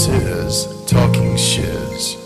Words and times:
This 0.00 0.64
is 0.66 0.84
Talking 0.86 1.36
Shiz. 1.36 2.16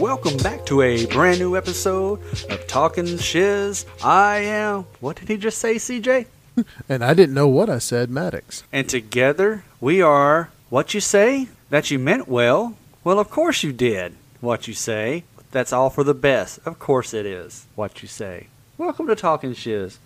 Welcome 0.00 0.38
back 0.38 0.66
to 0.66 0.82
a 0.82 1.06
brand 1.06 1.38
new 1.38 1.56
episode 1.56 2.20
of 2.50 2.66
Talking 2.66 3.16
Shiz. 3.16 3.86
I 4.02 4.38
am. 4.38 4.86
What 4.98 5.20
did 5.20 5.28
he 5.28 5.36
just 5.36 5.58
say, 5.58 5.76
CJ? 5.76 6.26
And 6.88 7.04
I 7.04 7.14
didn't 7.14 7.36
know 7.36 7.46
what 7.46 7.70
I 7.70 7.78
said, 7.78 8.10
Maddox. 8.10 8.64
And 8.72 8.88
together 8.88 9.62
we 9.80 10.02
are. 10.02 10.50
What 10.70 10.92
you 10.92 11.00
say? 11.00 11.48
That 11.70 11.90
you 11.90 11.98
meant 11.98 12.28
well? 12.28 12.76
Well, 13.02 13.18
of 13.18 13.30
course 13.30 13.62
you 13.62 13.72
did. 13.72 14.16
What 14.42 14.68
you 14.68 14.74
say? 14.74 15.24
That's 15.50 15.72
all 15.72 15.88
for 15.88 16.04
the 16.04 16.12
best. 16.12 16.58
Of 16.66 16.78
course 16.78 17.14
it 17.14 17.24
is. 17.24 17.64
What 17.74 18.02
you 18.02 18.08
say. 18.08 18.48
Welcome 18.76 19.06
to 19.06 19.16
Talking 19.16 19.54
Shiz. 19.54 19.98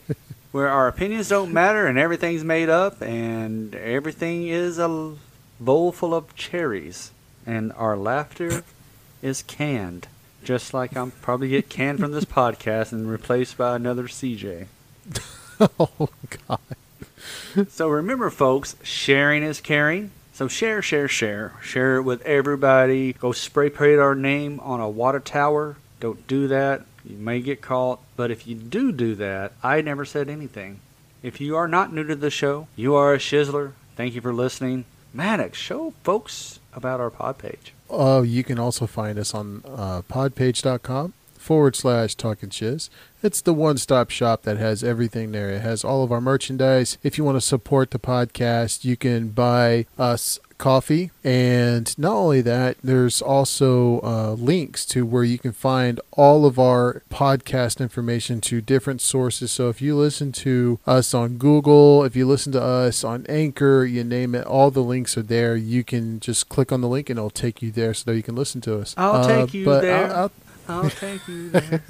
where 0.50 0.68
our 0.68 0.88
opinions 0.88 1.28
don't 1.28 1.52
matter 1.52 1.86
and 1.86 1.96
everything's 1.96 2.42
made 2.42 2.68
up 2.68 3.00
and 3.00 3.76
everything 3.76 4.48
is 4.48 4.80
a 4.80 5.14
bowl 5.60 5.92
full 5.92 6.12
of 6.12 6.34
cherries. 6.34 7.12
And 7.46 7.72
our 7.74 7.96
laughter 7.96 8.64
is 9.22 9.44
canned. 9.44 10.08
Just 10.42 10.74
like 10.74 10.96
I'm 10.96 11.12
probably 11.12 11.50
get 11.50 11.68
canned 11.68 12.00
from 12.00 12.10
this 12.10 12.24
podcast 12.40 12.90
and 12.90 13.08
replaced 13.08 13.56
by 13.56 13.76
another 13.76 14.08
CJ. 14.08 14.66
oh 15.78 16.08
God. 16.48 16.58
So 17.68 17.88
remember, 17.88 18.30
folks, 18.30 18.76
sharing 18.82 19.42
is 19.42 19.60
caring. 19.60 20.10
So 20.32 20.46
share, 20.48 20.82
share, 20.82 21.08
share. 21.08 21.54
Share 21.62 21.96
it 21.96 22.02
with 22.02 22.22
everybody. 22.22 23.12
Go 23.14 23.32
spray 23.32 23.70
paint 23.70 23.98
our 23.98 24.14
name 24.14 24.60
on 24.60 24.80
a 24.80 24.88
water 24.88 25.20
tower. 25.20 25.76
Don't 26.00 26.26
do 26.26 26.46
that. 26.48 26.82
You 27.04 27.16
may 27.16 27.40
get 27.40 27.60
caught. 27.60 28.00
But 28.16 28.30
if 28.30 28.46
you 28.46 28.54
do 28.54 28.92
do 28.92 29.14
that, 29.16 29.52
I 29.62 29.80
never 29.80 30.04
said 30.04 30.28
anything. 30.28 30.80
If 31.22 31.40
you 31.40 31.56
are 31.56 31.66
not 31.66 31.92
new 31.92 32.04
to 32.04 32.14
the 32.14 32.30
show, 32.30 32.68
you 32.76 32.94
are 32.94 33.12
a 33.14 33.18
shizzler. 33.18 33.72
Thank 33.96 34.14
you 34.14 34.20
for 34.20 34.32
listening. 34.32 34.84
Maddox, 35.12 35.58
show 35.58 35.92
folks 36.04 36.60
about 36.72 37.00
our 37.00 37.10
pod 37.10 37.38
page. 37.38 37.72
Oh, 37.90 38.22
you 38.22 38.44
can 38.44 38.58
also 38.58 38.86
find 38.86 39.18
us 39.18 39.34
on 39.34 39.62
uh, 39.66 40.02
podpage.com 40.02 41.14
forward 41.38 41.76
slash 41.76 42.14
talking 42.14 42.50
shiz. 42.50 42.90
It's 43.22 43.40
the 43.40 43.52
one 43.54 43.78
stop 43.78 44.10
shop 44.10 44.42
that 44.42 44.58
has 44.58 44.84
everything 44.84 45.32
there. 45.32 45.50
It 45.50 45.62
has 45.62 45.84
all 45.84 46.04
of 46.04 46.12
our 46.12 46.20
merchandise. 46.20 46.98
If 47.02 47.18
you 47.18 47.24
want 47.24 47.36
to 47.36 47.40
support 47.40 47.90
the 47.90 47.98
podcast, 47.98 48.84
you 48.84 48.96
can 48.96 49.28
buy 49.30 49.86
us 49.98 50.38
coffee. 50.56 51.10
And 51.24 51.96
not 51.98 52.14
only 52.14 52.40
that, 52.42 52.76
there's 52.82 53.20
also 53.20 54.00
uh, 54.02 54.32
links 54.34 54.84
to 54.86 55.04
where 55.04 55.24
you 55.24 55.38
can 55.38 55.50
find 55.52 56.00
all 56.12 56.46
of 56.46 56.58
our 56.60 57.02
podcast 57.10 57.80
information 57.80 58.40
to 58.42 58.60
different 58.60 59.00
sources. 59.00 59.50
So 59.50 59.68
if 59.68 59.82
you 59.82 59.96
listen 59.96 60.30
to 60.32 60.78
us 60.86 61.12
on 61.12 61.38
Google, 61.38 62.04
if 62.04 62.14
you 62.14 62.26
listen 62.26 62.52
to 62.52 62.62
us 62.62 63.02
on 63.02 63.26
Anchor, 63.28 63.84
you 63.84 64.04
name 64.04 64.34
it, 64.36 64.46
all 64.46 64.70
the 64.70 64.82
links 64.82 65.16
are 65.18 65.22
there. 65.22 65.56
You 65.56 65.82
can 65.82 66.20
just 66.20 66.48
click 66.48 66.70
on 66.70 66.80
the 66.82 66.88
link 66.88 67.10
and 67.10 67.18
it'll 67.18 67.30
take 67.30 67.62
you 67.62 67.70
there 67.72 67.94
so 67.94 68.10
that 68.10 68.16
you 68.16 68.22
can 68.22 68.36
listen 68.36 68.60
to 68.62 68.78
us. 68.78 68.94
I'll 68.96 69.16
Uh, 69.22 69.26
take 69.46 69.54
you 69.54 69.64
there. 69.64 70.06
I'll- 70.06 70.16
I'll- 70.16 70.32
Oh, 70.68 70.82
I'll 70.82 70.90
take 70.90 71.26
you 71.26 71.50
there. 71.50 71.82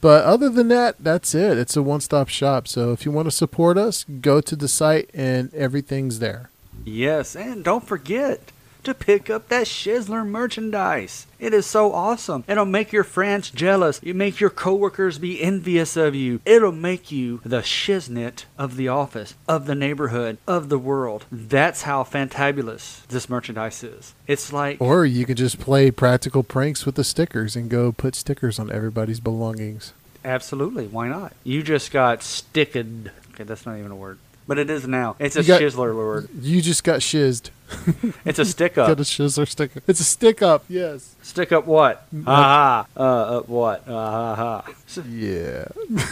But 0.00 0.24
other 0.24 0.48
than 0.48 0.68
that, 0.68 0.96
that's 0.98 1.34
it. 1.34 1.58
It's 1.58 1.76
a 1.76 1.82
one 1.82 2.00
stop 2.00 2.28
shop. 2.28 2.66
So 2.66 2.92
if 2.92 3.04
you 3.04 3.12
want 3.12 3.26
to 3.26 3.30
support 3.30 3.78
us, 3.78 4.04
go 4.04 4.40
to 4.40 4.56
the 4.56 4.68
site 4.68 5.08
and 5.14 5.52
everything's 5.54 6.18
there. 6.18 6.50
Yes, 6.84 7.36
and 7.36 7.62
don't 7.62 7.86
forget 7.86 8.51
to 8.84 8.94
pick 8.94 9.30
up 9.30 9.48
that 9.48 9.66
Shizzler 9.66 10.26
merchandise. 10.26 11.26
It 11.38 11.52
is 11.54 11.66
so 11.66 11.92
awesome. 11.92 12.44
It'll 12.48 12.64
make 12.64 12.92
your 12.92 13.04
friends 13.04 13.50
jealous. 13.50 14.00
You 14.02 14.14
make 14.14 14.40
your 14.40 14.50
coworkers 14.50 15.18
be 15.18 15.42
envious 15.42 15.96
of 15.96 16.14
you. 16.14 16.40
It'll 16.44 16.72
make 16.72 17.10
you 17.10 17.40
the 17.44 17.62
shiznit 17.62 18.44
of 18.58 18.76
the 18.76 18.88
office, 18.88 19.34
of 19.48 19.66
the 19.66 19.74
neighborhood, 19.74 20.38
of 20.46 20.68
the 20.68 20.78
world. 20.78 21.24
That's 21.32 21.82
how 21.82 22.04
fantabulous 22.04 23.06
this 23.08 23.28
merchandise 23.28 23.82
is. 23.82 24.14
It's 24.26 24.52
like 24.52 24.80
Or 24.80 25.04
you 25.04 25.26
can 25.26 25.36
just 25.36 25.58
play 25.58 25.90
practical 25.90 26.42
pranks 26.42 26.86
with 26.86 26.94
the 26.94 27.04
stickers 27.04 27.56
and 27.56 27.68
go 27.70 27.92
put 27.92 28.14
stickers 28.14 28.58
on 28.58 28.70
everybody's 28.70 29.20
belongings. 29.20 29.92
absolutely, 30.24 30.86
why 30.86 31.08
not? 31.08 31.32
You 31.42 31.62
just 31.62 31.90
got 31.90 32.22
sticked. 32.22 32.76
Okay, 32.76 33.44
that's 33.44 33.66
not 33.66 33.76
even 33.78 33.90
a 33.90 33.96
word. 33.96 34.18
But 34.46 34.58
it 34.58 34.70
is 34.70 34.86
now. 34.86 35.16
It's 35.18 35.36
a 35.36 35.40
You 35.42 35.46
got- 35.48 35.60
shizzler 35.62 35.94
word. 35.96 36.28
You 36.40 36.60
just 36.62 36.84
got 36.84 37.00
shizzed. 37.00 37.50
It's 38.24 38.38
a 38.38 38.44
stick 38.44 38.78
up. 38.78 38.86
Got 38.86 38.92
up. 38.92 38.98
a 38.98 39.02
shizzler 39.02 39.48
sticker. 39.48 39.82
It's 39.86 40.00
a 40.00 40.04
stick 40.04 40.42
up, 40.42 40.64
yes. 40.68 41.14
Stick 41.22 41.52
up 41.52 41.66
what? 41.66 42.06
Ah, 42.26 42.86
uh, 42.96 43.00
uh, 43.00 43.40
what? 43.42 43.84
Ah, 43.88 44.34
ha, 44.34 44.64
ha. 44.66 45.02
Yeah. 45.08 45.64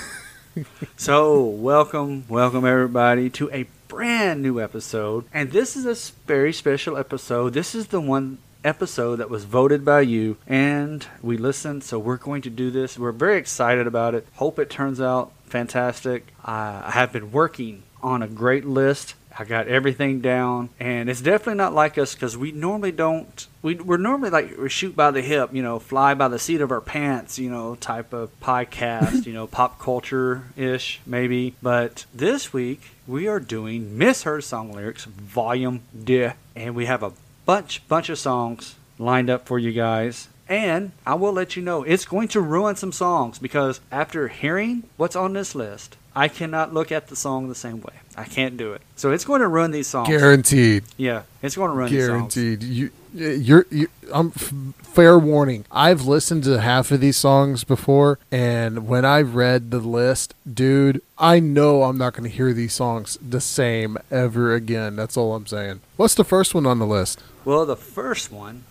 So, 0.97 1.43
welcome, 1.44 2.25
welcome 2.28 2.66
everybody 2.66 3.31
to 3.31 3.50
a 3.53 3.66
brand 3.87 4.43
new 4.43 4.60
episode. 4.60 5.25
And 5.32 5.53
this 5.53 5.76
is 5.76 5.87
a 5.87 6.12
very 6.26 6.53
special 6.53 6.97
episode. 6.97 7.54
This 7.54 7.75
is 7.75 7.87
the 7.87 8.00
one 8.00 8.38
episode 8.65 9.16
that 9.16 9.31
was 9.31 9.44
voted 9.44 9.84
by 9.84 10.00
you 10.00 10.37
and 10.47 11.06
we 11.22 11.37
listened. 11.37 11.84
So, 11.84 11.99
we're 12.00 12.16
going 12.16 12.43
to 12.43 12.50
do 12.50 12.70
this. 12.70 12.99
We're 12.99 13.12
very 13.12 13.38
excited 13.38 13.87
about 13.87 14.15
it. 14.15 14.26
Hope 14.34 14.59
it 14.59 14.70
turns 14.70 15.00
out 15.00 15.32
fantastic. 15.44 16.26
I 16.44 16.91
have 16.91 17.12
been 17.12 17.32
working 17.32 17.84
on 18.03 18.22
a 18.22 18.28
great 18.28 18.65
list. 18.65 19.15
I 19.39 19.45
got 19.45 19.69
everything 19.69 20.21
down, 20.21 20.71
and 20.79 21.09
it's 21.09 21.21
definitely 21.21 21.55
not 21.55 21.73
like 21.73 21.97
us 21.99 22.15
because 22.15 22.37
we 22.37 22.53
normally 22.53 22.93
don't. 22.93 23.47
We, 23.63 23.77
we're 23.77 23.97
normally 23.97 24.31
like 24.31 24.59
we 24.59 24.69
shoot 24.69 24.97
by 24.97 25.11
the 25.11 25.23
hip, 25.23 25.55
you 25.55 25.63
know, 25.63 25.79
fly 25.79 26.15
by 26.15 26.29
the 26.29 26.39
seat 26.39 26.61
of 26.61 26.71
our 26.71 26.81
pants, 26.81 27.39
you 27.39 27.51
know, 27.51 27.77
type 27.77 28.13
of 28.13 28.39
podcast, 28.41 29.27
you 29.27 29.33
know, 29.33 29.47
pop 29.47 29.79
culture 29.79 30.45
ish 30.57 31.01
maybe. 31.07 31.55
But 31.63 32.07
this 32.13 32.53
week 32.53 32.91
we 33.07 33.29
are 33.29 33.41
doing 33.41 33.97
Misheard 33.97 34.45
Song 34.45 34.73
Lyrics 34.73 35.05
Volume 35.05 35.83
D, 36.05 36.29
and 36.57 36.75
we 36.75 36.87
have 36.87 37.03
a 37.03 37.12
bunch 37.47 37.87
bunch 37.89 38.09
of 38.09 38.19
songs 38.19 38.75
lined 38.99 39.31
up 39.31 39.47
for 39.47 39.59
you 39.59 39.73
guys. 39.73 40.29
And 40.49 40.91
I 41.07 41.15
will 41.15 41.33
let 41.33 41.55
you 41.55 41.62
know 41.62 41.85
it's 41.85 42.05
going 42.05 42.27
to 42.29 42.41
ruin 42.41 42.75
some 42.75 42.91
songs 42.91 43.39
because 43.39 43.81
after 43.93 44.27
hearing 44.27 44.83
what's 44.97 45.15
on 45.15 45.33
this 45.33 45.55
list, 45.55 45.97
I 46.15 46.28
cannot 46.28 46.75
look 46.75 46.91
at 46.91 47.09
the 47.09 47.16
song 47.16 47.48
the 47.48 47.54
same 47.54 47.81
way. 47.81 47.94
I 48.16 48.25
can't 48.25 48.56
do 48.56 48.72
it. 48.72 48.82
So 48.97 49.12
it's 49.12 49.25
going 49.25 49.41
to 49.41 49.48
ruin 49.48 49.71
these 49.71 49.87
songs. 49.87 50.09
Guaranteed. 50.09 50.84
Yeah, 50.97 51.22
it's 51.43 51.56
going 51.56 51.71
to 51.71 51.76
ruin 51.76 51.93
these 51.93 52.06
songs. 52.06 52.34
Guaranteed. 52.34 52.62
You, 52.65 52.91
you're, 53.15 53.66
you, 53.71 53.88
I'm 54.12 54.32
f- 54.34 54.53
fair 54.82 55.19
warning. 55.19 55.65
I've 55.70 56.03
listened 56.03 56.44
to 56.44 56.60
half 56.60 56.91
of 56.91 57.00
these 57.00 57.16
songs 57.16 57.65
before, 57.65 58.19
and 58.31 58.88
when 58.88 59.04
I 59.04 59.22
read 59.22 59.70
the 59.70 59.78
list, 59.78 60.34
dude, 60.53 61.00
I 61.16 61.38
know 61.41 61.84
I'm 61.84 61.99
not 61.99 62.15
going 62.15 62.28
to 62.28 62.37
hear 62.37 62.53
these 62.53 62.75
songs 62.75 63.16
the 63.26 63.41
same 63.41 63.97
ever 64.10 64.54
again. 64.54 64.97
That's 64.97 65.16
all 65.16 65.34
I'm 65.34 65.47
saying. 65.47 65.81
What's 65.97 66.15
the 66.15 66.25
first 66.25 66.54
one 66.54 66.66
on 66.66 66.78
the 66.78 66.87
list? 66.87 67.22
Well, 67.44 67.65
the 67.65 67.76
first 67.76 68.32
one 68.32 68.65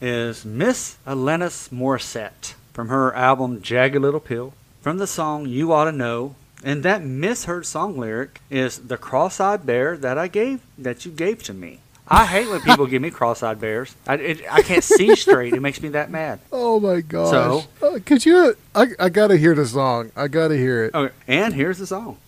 is 0.00 0.44
Miss 0.44 0.98
Alanis 1.06 1.70
Morissette 1.70 2.54
from 2.72 2.88
her 2.88 3.14
album 3.14 3.62
Jagged 3.62 3.96
Little 4.02 4.20
Pill 4.20 4.52
from 4.82 4.98
the 4.98 5.06
song 5.06 5.46
You 5.46 5.72
Ought 5.72 5.84
to 5.86 5.92
Know. 5.92 6.34
And 6.64 6.82
that 6.82 7.04
misheard 7.04 7.66
song 7.66 7.98
lyric 7.98 8.40
is 8.48 8.78
the 8.78 8.96
cross-eyed 8.96 9.66
bear 9.66 9.98
that 9.98 10.16
I 10.16 10.28
gave 10.28 10.60
that 10.78 11.04
you 11.04 11.12
gave 11.12 11.42
to 11.42 11.52
me. 11.52 11.80
I 12.08 12.24
hate 12.24 12.48
when 12.48 12.62
people 12.62 12.86
give 12.86 13.02
me 13.02 13.10
cross-eyed 13.10 13.60
bears. 13.60 13.94
I, 14.06 14.14
it, 14.14 14.40
I 14.50 14.62
can't 14.62 14.82
see 14.82 15.14
straight. 15.14 15.52
It 15.52 15.60
makes 15.60 15.82
me 15.82 15.90
that 15.90 16.10
mad. 16.10 16.40
Oh 16.52 16.80
my 16.80 17.02
gosh! 17.02 17.30
So? 17.30 17.64
Uh, 17.86 17.98
could 18.04 18.26
you? 18.26 18.56
I, 18.74 18.88
I 18.98 19.08
gotta 19.08 19.36
hear 19.36 19.54
the 19.54 19.64
song. 19.66 20.10
I 20.16 20.26
gotta 20.26 20.56
hear 20.56 20.84
it. 20.84 20.94
Okay, 20.94 21.14
and 21.28 21.54
here's 21.54 21.78
the 21.78 21.86
song. 21.86 22.18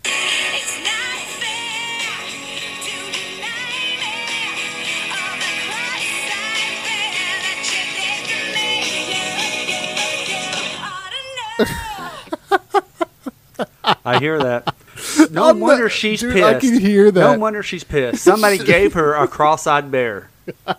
I 14.05 14.19
hear 14.19 14.39
that. 14.39 14.75
No 15.31 15.49
I'm 15.51 15.59
not- 15.59 15.65
wonder 15.67 15.89
she's 15.89 16.21
dude, 16.21 16.35
pissed. 16.35 16.45
I 16.45 16.59
can 16.59 16.81
hear 16.81 17.13
No 17.13 17.39
wonder 17.39 17.63
she's 17.63 17.85
pissed. 17.85 18.23
Somebody 18.25 18.59
gave 18.59 18.95
her 18.95 19.15
a 19.15 19.29
cross-eyed 19.29 19.91
bear. 19.91 20.31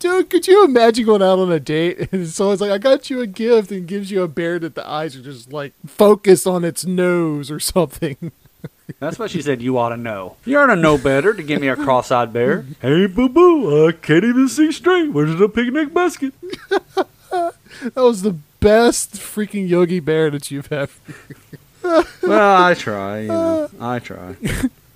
Dude, 0.00 0.30
could 0.30 0.48
you 0.48 0.64
imagine 0.64 1.06
going 1.06 1.22
out 1.22 1.38
on 1.38 1.52
a 1.52 1.60
date 1.60 2.12
and 2.12 2.26
someone's 2.28 2.60
like, 2.60 2.70
I 2.72 2.78
got 2.78 3.08
you 3.08 3.20
a 3.20 3.26
gift 3.26 3.70
and 3.70 3.86
gives 3.86 4.10
you 4.10 4.22
a 4.22 4.28
bear 4.28 4.58
that 4.58 4.74
the 4.74 4.86
eyes 4.86 5.14
are 5.16 5.22
just 5.22 5.52
like 5.52 5.72
focused 5.86 6.46
on 6.46 6.64
its 6.64 6.84
nose 6.84 7.50
or 7.52 7.60
something? 7.60 8.32
That's 8.98 9.18
what 9.18 9.30
she 9.30 9.40
said. 9.42 9.62
You 9.62 9.78
ought 9.78 9.90
to 9.90 9.96
know. 9.96 10.36
You 10.44 10.58
ought 10.58 10.66
to 10.66 10.76
know 10.76 10.98
better 10.98 11.32
to 11.34 11.42
give 11.42 11.60
me 11.60 11.68
a 11.68 11.76
cross-eyed 11.76 12.32
bear. 12.32 12.64
Hey, 12.82 13.06
boo 13.06 13.28
boo, 13.28 13.86
I 13.88 13.92
can't 13.92 14.24
even 14.24 14.48
see 14.48 14.72
straight. 14.72 15.12
Where's 15.12 15.36
the 15.38 15.48
picnic 15.48 15.94
basket? 15.94 16.34
That 17.30 17.52
was 17.94 18.22
the 18.22 18.36
best 18.58 19.12
freaking 19.14 19.68
Yogi 19.68 20.00
Bear 20.00 20.30
that 20.30 20.50
you've 20.50 20.70
ever. 20.72 20.90
Well, 21.82 22.62
I 22.62 22.74
try. 22.74 23.20
You 23.20 23.28
know, 23.28 23.70
I 23.80 23.98
try. 23.98 24.36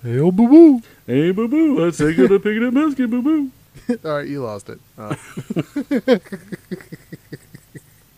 Hey, 0.05 0.19
oh, 0.19 0.31
boo 0.31 0.47
boo. 0.47 0.81
Hey, 1.07 1.31
boo 1.31 1.47
boo, 1.47 1.79
let's 1.83 1.97
take 1.97 2.19
it 2.19 2.31
a 2.31 2.39
picking 2.39 2.67
up 2.67 2.75
basket, 2.75 3.09
boo 3.09 3.23
boo. 3.23 3.49
All 4.05 4.17
right, 4.17 4.27
you 4.27 4.43
lost 4.43 4.69
it. 4.69 4.79
Uh. 4.99 5.15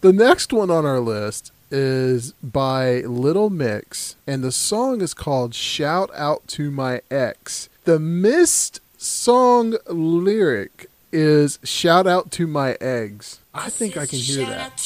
the 0.01 0.11
next 0.11 0.51
one 0.51 0.69
on 0.69 0.85
our 0.85 0.99
list 0.99 1.53
is 1.71 2.33
by 2.43 2.99
Little 3.03 3.49
Mix, 3.49 4.17
and 4.27 4.43
the 4.43 4.51
song 4.51 4.99
is 4.99 5.13
called 5.13 5.55
Shout 5.55 6.09
Out 6.13 6.45
to 6.49 6.71
My 6.71 6.99
Ex. 7.09 7.69
The 7.85 7.99
missed 7.99 8.81
song 8.97 9.77
lyric 9.87 10.87
is 11.13 11.57
Shout 11.63 12.05
Out 12.05 12.31
to 12.31 12.47
My 12.47 12.75
Eggs. 12.81 13.39
I 13.53 13.69
think 13.69 13.95
I 13.95 14.05
can 14.05 14.19
hear 14.19 14.45
Shout 14.45 14.49
that. 14.49 14.77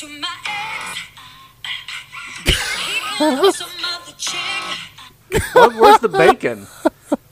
What, 5.53 5.75
where's 5.75 5.99
the 5.99 6.09
bacon? 6.09 6.67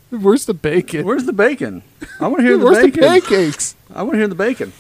Where's 0.10 0.46
the 0.46 0.54
bacon? 0.54 1.06
Where's 1.06 1.26
the 1.26 1.34
bacon? 1.34 1.84
I 2.20 2.28
want 2.28 2.42
to 2.42 2.44
hear 2.48 2.58
the 2.58 2.66
bacon. 2.66 3.02
Where's 3.02 3.24
the 3.24 3.30
pancakes? 3.30 3.76
I 3.94 4.04
want 4.04 4.14
to 4.14 4.18
hear 4.20 4.28
the 4.28 4.36
bacon. 4.36 4.74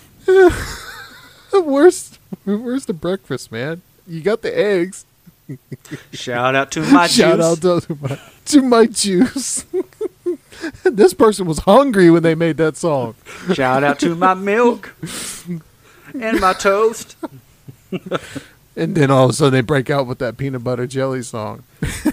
Where's 1.52 2.18
where's 2.46 2.86
the 2.86 2.94
breakfast, 2.94 3.52
man? 3.52 3.82
You 4.08 4.22
got 4.22 4.42
the 4.42 4.58
eggs. 4.58 5.06
Shout 6.14 6.56
out 6.56 6.72
to 6.72 6.82
my 6.82 7.08
juice. 7.08 7.16
Shout 7.16 7.38
juice. 7.38 7.66
out 7.66 7.84
to 7.84 7.96
my, 7.96 8.20
to 8.46 8.62
my 8.62 8.86
juice. 8.86 9.66
this 10.84 11.14
person 11.14 11.48
was 11.48 11.60
hungry 11.60 12.10
when 12.12 12.24
they 12.24 12.36
made 12.36 12.58
that 12.58 12.78
song. 12.78 13.16
Shout 13.54 13.84
out 13.84 14.00
to 14.00 14.16
my 14.16 14.36
milk 14.36 14.94
and 16.14 16.40
my 16.40 16.54
toast. 16.54 17.18
And 18.76 18.96
then 18.96 19.12
all 19.12 19.26
of 19.26 19.30
a 19.32 19.34
sudden 19.34 19.54
they 19.54 19.62
break 19.62 19.90
out 19.90 20.08
with 20.08 20.20
that 20.20 20.38
peanut 20.38 20.64
butter 20.64 20.88
jelly 20.88 21.22
song. 21.22 21.64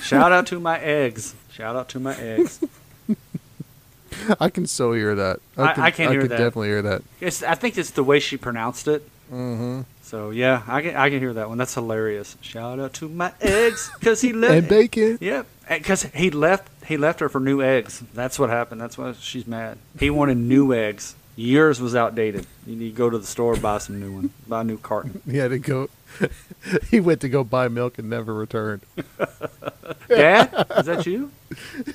Shout 0.00 0.32
out 0.32 0.47
to 0.49 0.58
my 0.61 0.79
eggs. 0.81 1.35
Shout 1.50 1.76
out 1.76 1.88
to 1.91 2.00
my 2.00 2.17
eggs. 2.17 2.61
I 4.41 4.49
can 4.49 4.67
so 4.67 4.93
hear 4.93 5.14
that. 5.14 5.41
I- 5.56 5.73
can, 5.75 5.82
I 5.85 5.91
can 5.91 6.11
hear 6.11 6.20
can 6.23 6.31
that. 6.31 6.38
definitely 6.38 6.69
hear 6.69 6.82
that. 6.82 7.03
It's, 7.20 7.43
I 7.43 7.55
think 7.55 7.76
it's 7.79 7.91
the 7.91 8.03
way 8.05 8.19
she 8.20 8.37
pronounced 8.37 8.88
it. 8.88 9.08
Mm-hmm. 9.32 9.82
So 10.03 10.31
yeah, 10.31 10.62
I 10.69 10.82
can 10.82 10.94
I 10.94 11.11
can 11.11 11.19
hear 11.19 11.32
that 11.32 11.49
one. 11.49 11.58
That's 11.58 11.75
hilarious. 11.75 12.37
Shout 12.41 12.79
out 12.79 12.93
to 12.94 13.09
my 13.09 13.32
eggs 13.41 13.91
because 13.99 14.20
he 14.20 14.32
left. 14.32 14.55
And 14.59 14.69
bacon. 14.69 15.19
Yep, 15.20 15.47
because 15.69 16.05
he 16.05 16.31
left 16.31 16.69
he 16.87 16.97
left 16.97 17.19
her 17.19 17.29
for 17.29 17.41
new 17.41 17.61
eggs. 17.61 18.05
That's 18.14 18.38
what 18.38 18.49
happened. 18.49 18.81
That's 18.81 18.97
why 18.97 19.14
she's 19.19 19.49
mad. 19.49 19.79
He 19.99 20.09
wanted 20.11 20.37
new 20.37 20.73
eggs. 20.73 21.17
Yours 21.35 21.81
was 21.81 21.97
outdated. 21.97 22.47
You 22.67 22.76
need 22.76 22.91
to 22.91 22.97
go 22.97 23.11
to 23.11 23.19
the 23.19 23.26
store 23.26 23.56
buy 23.56 23.79
some 23.79 23.99
new 23.99 24.12
one. 24.12 24.31
Buy 24.47 24.61
a 24.61 24.64
new 24.64 24.79
carton. 24.79 25.20
He 25.31 25.38
had 25.38 25.50
to 25.50 25.59
go. 25.59 25.88
he 26.91 27.00
went 27.00 27.20
to 27.20 27.29
go 27.29 27.44
buy 27.44 27.69
milk 27.69 27.99
and 27.99 28.08
never 28.11 28.35
returned. 28.35 28.82
Dad, 30.08 30.67
is 30.79 30.87
that 30.87 31.06
you? 31.06 31.31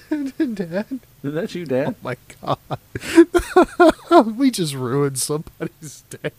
Dad, 0.10 1.00
Is 1.24 1.34
that 1.34 1.56
you, 1.56 1.66
Dad? 1.66 1.96
my 2.04 2.16
God, 2.42 2.58
we 4.38 4.52
just 4.52 4.74
ruined 4.74 5.18
somebody's 5.20 6.04
day. 6.10 6.32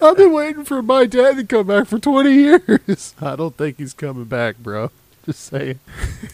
I've 0.00 0.16
been 0.16 0.32
waiting 0.32 0.64
for 0.64 0.82
my 0.82 1.04
dad 1.06 1.36
to 1.36 1.44
come 1.44 1.66
back 1.66 1.86
for 1.86 1.98
20 1.98 2.32
years. 2.32 3.14
I 3.20 3.36
don't 3.36 3.56
think 3.56 3.78
he's 3.78 3.92
coming 3.92 4.24
back, 4.24 4.58
bro. 4.58 4.90
Just 5.26 5.40
saying. 5.44 5.78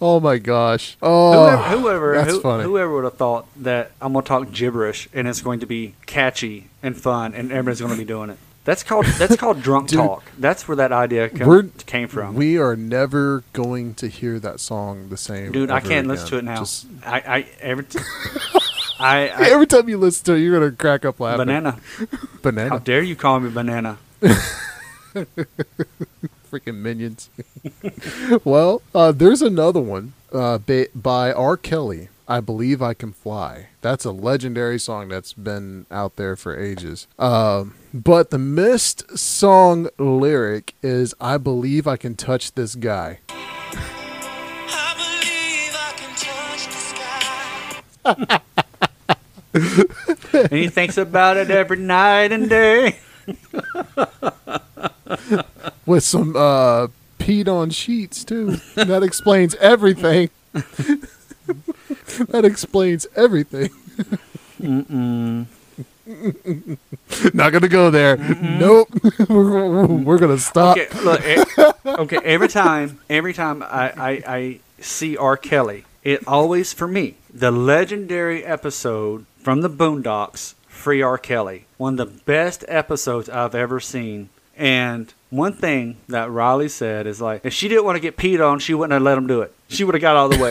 Oh 0.00 0.18
my 0.20 0.38
gosh! 0.38 0.96
Oh, 1.00 1.56
whoever, 1.56 1.78
whoever, 1.80 2.14
that's 2.16 2.30
who- 2.32 2.40
funny. 2.40 2.64
whoever 2.64 2.92
would 2.94 3.04
have 3.04 3.16
thought 3.16 3.46
that 3.62 3.92
I'm 4.00 4.12
gonna 4.14 4.24
talk 4.26 4.50
gibberish 4.50 5.08
and 5.12 5.28
it's 5.28 5.42
going 5.42 5.60
to 5.60 5.66
be 5.66 5.94
catchy 6.06 6.68
and 6.82 6.96
fun 7.00 7.34
and 7.34 7.52
everybody's 7.52 7.80
gonna 7.80 7.96
be 7.96 8.04
doing 8.04 8.30
it. 8.30 8.38
That's 8.64 8.82
called 8.82 9.06
that's 9.06 9.36
called 9.36 9.62
drunk 9.68 9.88
Dude. 9.88 9.98
talk. 10.00 10.24
That's 10.38 10.68
where 10.68 10.76
that 10.76 10.92
idea 10.92 11.28
come, 11.30 11.72
came 11.86 12.08
from. 12.08 12.34
We 12.34 12.58
are 12.58 12.76
never 12.76 13.42
going 13.52 13.94
to 13.94 14.08
hear 14.08 14.38
that 14.40 14.60
song 14.60 15.08
the 15.08 15.16
same. 15.16 15.52
Dude, 15.52 15.70
I 15.70 15.80
can't 15.80 16.06
listen 16.06 16.28
to 16.28 16.38
it 16.38 16.44
now. 16.44 16.58
Just- 16.58 16.86
I, 17.06 17.18
I 17.26 17.46
every 17.60 17.84
t- 17.84 17.98
I, 19.00 19.28
I 19.28 19.50
every 19.50 19.66
time 19.66 19.88
you 19.88 19.98
listen 19.98 20.24
to 20.26 20.34
it, 20.34 20.40
you're 20.40 20.58
gonna 20.58 20.72
crack 20.72 21.04
up 21.04 21.20
laughing. 21.20 21.46
banana. 21.46 21.78
Banana. 22.42 22.70
How 22.70 22.78
dare 22.78 23.02
you 23.02 23.16
call 23.16 23.40
me 23.40 23.50
banana? 23.50 23.98
freaking 26.50 26.76
minions. 26.76 27.30
well, 28.44 28.82
uh, 28.94 29.12
there's 29.12 29.42
another 29.42 29.80
one 29.80 30.14
uh, 30.32 30.58
ba- 30.58 30.88
by 30.94 31.32
R. 31.32 31.56
Kelly. 31.56 32.08
I 32.30 32.40
believe 32.40 32.82
I 32.82 32.92
can 32.92 33.12
fly. 33.12 33.68
That's 33.80 34.04
a 34.04 34.10
legendary 34.12 34.78
song 34.78 35.08
that's 35.08 35.32
been 35.32 35.86
out 35.90 36.16
there 36.16 36.36
for 36.36 36.58
ages. 36.58 37.06
Um, 37.18 37.74
but 37.94 38.28
the 38.30 38.38
missed 38.38 39.16
song 39.18 39.88
lyric 39.98 40.74
is 40.82 41.14
"I 41.20 41.38
believe 41.38 41.86
I 41.86 41.96
can 41.96 42.16
touch 42.16 42.52
this 42.52 42.74
guy." 42.74 43.20
I 43.30 44.94
believe 44.98 45.74
I 45.74 45.92
can 45.96 46.14
touch 46.16 46.66
the 46.66 48.20
sky. 48.28 48.40
And 49.54 50.50
he 50.50 50.68
thinks 50.68 50.96
about 50.98 51.36
it 51.36 51.50
every 51.50 51.78
night 51.78 52.32
and 52.32 52.48
day. 52.48 52.98
with 55.86 56.04
some 56.04 56.36
uh, 56.36 56.88
peed 57.18 57.48
on 57.48 57.70
sheets 57.70 58.24
too. 58.24 58.56
that 58.74 59.02
explains 59.02 59.54
everything. 59.56 60.30
that 60.52 62.44
explains 62.44 63.06
everything. 63.16 63.70
Not 67.34 67.52
gonna 67.52 67.68
go 67.68 67.90
there. 67.90 68.16
Nope. 68.16 68.88
we're, 69.28 69.86
we're 69.86 70.18
gonna 70.18 70.38
stop. 70.38 70.78
Okay, 70.78 70.88
look. 71.00 71.20
okay, 71.86 72.18
every 72.24 72.48
time, 72.48 72.98
every 73.10 73.34
time 73.34 73.62
I, 73.62 73.92
I, 73.96 74.10
I 74.26 74.60
see 74.80 75.16
R. 75.16 75.36
Kelly, 75.36 75.84
it 76.02 76.26
always 76.26 76.72
for 76.72 76.88
me 76.88 77.16
the 77.32 77.50
legendary 77.50 78.44
episode 78.44 79.26
from 79.48 79.62
the 79.62 79.70
Boondocks, 79.70 80.52
Free 80.66 81.00
R. 81.00 81.16
Kelly, 81.16 81.64
one 81.78 81.98
of 81.98 82.06
the 82.06 82.20
best 82.24 82.66
episodes 82.68 83.30
I've 83.30 83.54
ever 83.54 83.80
seen. 83.80 84.28
And 84.58 85.10
one 85.30 85.54
thing 85.54 85.96
that 86.06 86.30
Riley 86.30 86.68
said 86.68 87.06
is 87.06 87.22
like, 87.22 87.46
if 87.46 87.54
she 87.54 87.66
didn't 87.66 87.86
want 87.86 87.96
to 87.96 88.00
get 88.00 88.18
peed 88.18 88.46
on, 88.46 88.58
she 88.58 88.74
wouldn't 88.74 88.92
have 88.92 89.00
let 89.00 89.16
him 89.16 89.26
do 89.26 89.40
it. 89.40 89.54
She 89.68 89.84
would 89.84 89.94
have 89.94 90.02
got 90.02 90.16
out 90.16 90.30
of 90.30 90.38
the 90.38 90.44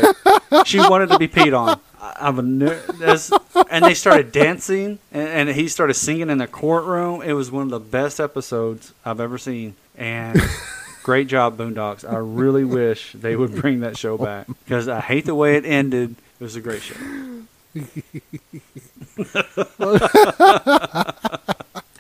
way. 0.49 0.63
she 0.65 0.79
wanted 0.79 1.09
to 1.09 1.19
be 1.19 1.27
peed 1.27 1.55
on. 1.55 1.79
I- 2.01 2.15
I've 2.21 2.97
that's- 2.97 3.31
and 3.69 3.85
they 3.85 3.93
started 3.93 4.31
dancing, 4.31 4.97
and, 5.11 5.49
and 5.49 5.49
he 5.49 5.67
started 5.67 5.93
singing 5.93 6.31
in 6.31 6.39
the 6.39 6.47
courtroom. 6.47 7.21
It 7.21 7.33
was 7.33 7.51
one 7.51 7.61
of 7.65 7.69
the 7.69 7.79
best 7.79 8.19
episodes 8.19 8.93
I've 9.05 9.19
ever 9.19 9.37
seen. 9.37 9.75
And 9.95 10.41
great 11.03 11.27
job, 11.27 11.55
Boondocks. 11.55 12.03
I 12.03 12.17
really 12.17 12.63
wish 12.63 13.13
they 13.13 13.35
would 13.35 13.53
bring 13.53 13.81
that 13.81 13.95
show 13.95 14.17
back 14.17 14.47
because 14.65 14.87
I 14.87 15.01
hate 15.01 15.25
the 15.25 15.35
way 15.35 15.55
it 15.55 15.65
ended. 15.65 16.15
It 16.39 16.43
was 16.43 16.55
a 16.55 16.61
great 16.61 16.81
show. 16.81 16.95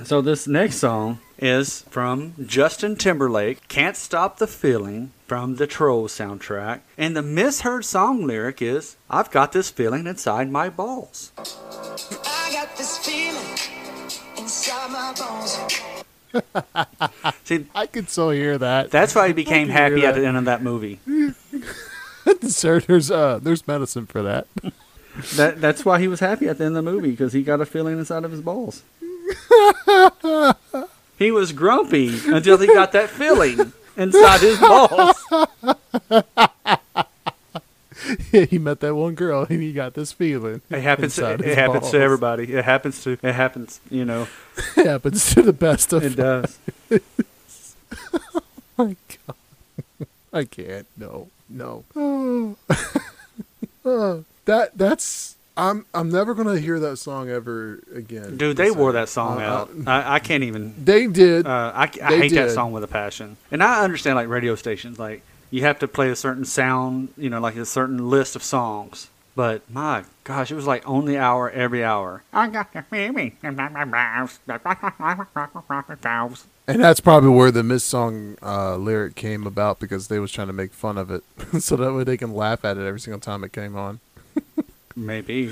So 0.03 0.21
this 0.21 0.47
next 0.47 0.77
song 0.77 1.19
is 1.39 1.81
from 1.89 2.33
Justin 2.45 2.95
Timberlake, 2.95 3.67
"Can't 3.67 3.97
Stop 3.97 4.37
the 4.37 4.47
Feeling" 4.47 5.11
from 5.27 5.55
the 5.55 5.67
Trolls 5.67 6.13
soundtrack, 6.17 6.79
and 6.97 7.15
the 7.15 7.21
misheard 7.21 7.85
song 7.85 8.25
lyric 8.25 8.61
is 8.61 8.95
"I've 9.09 9.31
got 9.31 9.51
this 9.51 9.69
feeling 9.69 10.07
inside 10.07 10.49
my 10.51 10.69
balls." 10.69 11.31
I 11.37 12.51
got 12.51 12.75
this 12.77 12.97
feeling 12.97 13.57
inside 14.37 14.91
my 14.91 15.13
bones. 15.17 15.59
See, 17.43 17.65
I 17.73 17.87
could 17.87 18.09
so 18.09 18.29
hear 18.29 18.57
that. 18.57 18.91
that's 18.91 19.15
why 19.15 19.27
he 19.27 19.33
became 19.33 19.69
happy 19.69 20.05
at 20.05 20.15
the 20.15 20.25
end 20.25 20.37
of 20.37 20.45
that 20.45 20.61
movie. 20.61 20.99
Sir, 22.47 22.79
there's 22.81 23.09
uh, 23.09 23.39
there's 23.41 23.67
medicine 23.67 24.05
for 24.05 24.21
that. 24.23 24.47
That 25.35 25.59
that's 25.59 25.83
why 25.83 25.99
he 25.99 26.07
was 26.07 26.19
happy 26.19 26.47
at 26.47 26.57
the 26.57 26.65
end 26.65 26.77
of 26.77 26.85
the 26.85 26.91
movie 26.91 27.11
because 27.11 27.33
he 27.33 27.43
got 27.43 27.61
a 27.61 27.65
feeling 27.65 27.97
inside 27.97 28.23
of 28.23 28.31
his 28.31 28.41
balls. 28.41 28.83
he 31.17 31.31
was 31.31 31.51
grumpy 31.51 32.19
until 32.27 32.57
he 32.57 32.67
got 32.67 32.91
that 32.91 33.09
feeling 33.09 33.73
inside 33.95 34.41
his 34.41 34.59
balls. 34.59 35.15
he 38.31 38.57
met 38.57 38.79
that 38.79 38.95
one 38.95 39.15
girl 39.15 39.45
and 39.49 39.61
he 39.61 39.73
got 39.73 39.95
this 39.95 40.11
feeling. 40.11 40.61
It 40.69 40.81
happens. 40.81 41.15
To, 41.15 41.33
it 41.33 41.57
happens 41.57 41.81
balls. 41.81 41.91
to 41.91 41.99
everybody. 41.99 42.53
It 42.53 42.63
happens 42.63 43.03
to. 43.03 43.13
It 43.21 43.33
happens. 43.33 43.79
You 43.89 44.05
know. 44.05 44.27
It 44.75 44.87
happens 44.87 45.35
to 45.35 45.43
the 45.43 45.53
best 45.53 45.93
of 45.93 46.03
It 46.03 46.15
does. 46.15 46.57
my 48.77 48.95
god. 49.25 49.35
I 50.33 50.45
can't. 50.45 50.87
No. 50.97 51.29
No. 51.49 51.83
Uh, 53.85 54.17
that 54.47 54.77
that's 54.77 55.35
I'm 55.55 55.85
I'm 55.93 56.09
never 56.09 56.33
gonna 56.33 56.59
hear 56.59 56.79
that 56.79 56.97
song 56.97 57.29
ever 57.29 57.79
again. 57.93 58.35
Dude, 58.37 58.57
they 58.57 58.71
wore 58.71 58.91
that 58.93 59.09
song 59.09 59.39
Uh, 59.41 59.45
out. 59.45 59.71
I, 59.87 60.15
I 60.15 60.19
can't 60.19 60.43
even. 60.43 60.73
They 60.83 61.07
did. 61.07 61.45
Uh, 61.47 61.71
I, 61.73 61.83
I 62.03 62.09
They 62.09 62.17
hate 62.19 62.33
that 62.33 62.51
song 62.51 62.71
with 62.73 62.83
a 62.83 62.87
passion. 62.87 63.37
And 63.51 63.63
I 63.63 63.83
understand 63.83 64.15
like 64.17 64.27
radio 64.27 64.55
stations, 64.55 64.99
like 64.99 65.21
you 65.49 65.61
have 65.61 65.79
to 65.79 65.87
play 65.87 66.09
a 66.09 66.15
certain 66.15 66.45
sound, 66.45 67.09
you 67.17 67.29
know, 67.29 67.39
like 67.39 67.55
a 67.55 67.65
certain 67.65 68.09
list 68.09 68.35
of 68.35 68.43
songs. 68.43 69.09
But 69.35 69.61
my 69.71 70.03
gosh, 70.23 70.51
it 70.51 70.55
was 70.55 70.65
like 70.65 70.87
on 70.89 71.05
the 71.05 71.17
hour 71.19 71.49
every 71.49 71.83
hour. 71.83 72.23
I 72.33 72.47
got 72.49 72.73
the 72.73 72.81
feeling 72.81 73.37
in 73.43 73.55
my 73.55 73.85
mouth. 73.85 74.39
and 76.67 76.83
that's 76.83 76.99
probably 76.99 77.29
where 77.29 77.51
the 77.51 77.63
Miss 77.63 77.83
Song 77.83 78.35
uh, 78.41 78.75
lyric 78.77 79.15
came 79.15 79.45
about 79.47 79.79
because 79.79 80.07
they 80.07 80.19
was 80.19 80.31
trying 80.31 80.47
to 80.47 80.53
make 80.53 80.73
fun 80.73 80.97
of 80.97 81.11
it, 81.11 81.23
so 81.59 81.75
that 81.75 81.93
way 81.93 82.03
they 82.03 82.17
can 82.17 82.33
laugh 82.33 82.65
at 82.65 82.77
it 82.77 82.85
every 82.85 82.99
single 82.99 83.19
time 83.19 83.43
it 83.43 83.53
came 83.53 83.75
on. 83.75 83.99
Maybe. 84.95 85.51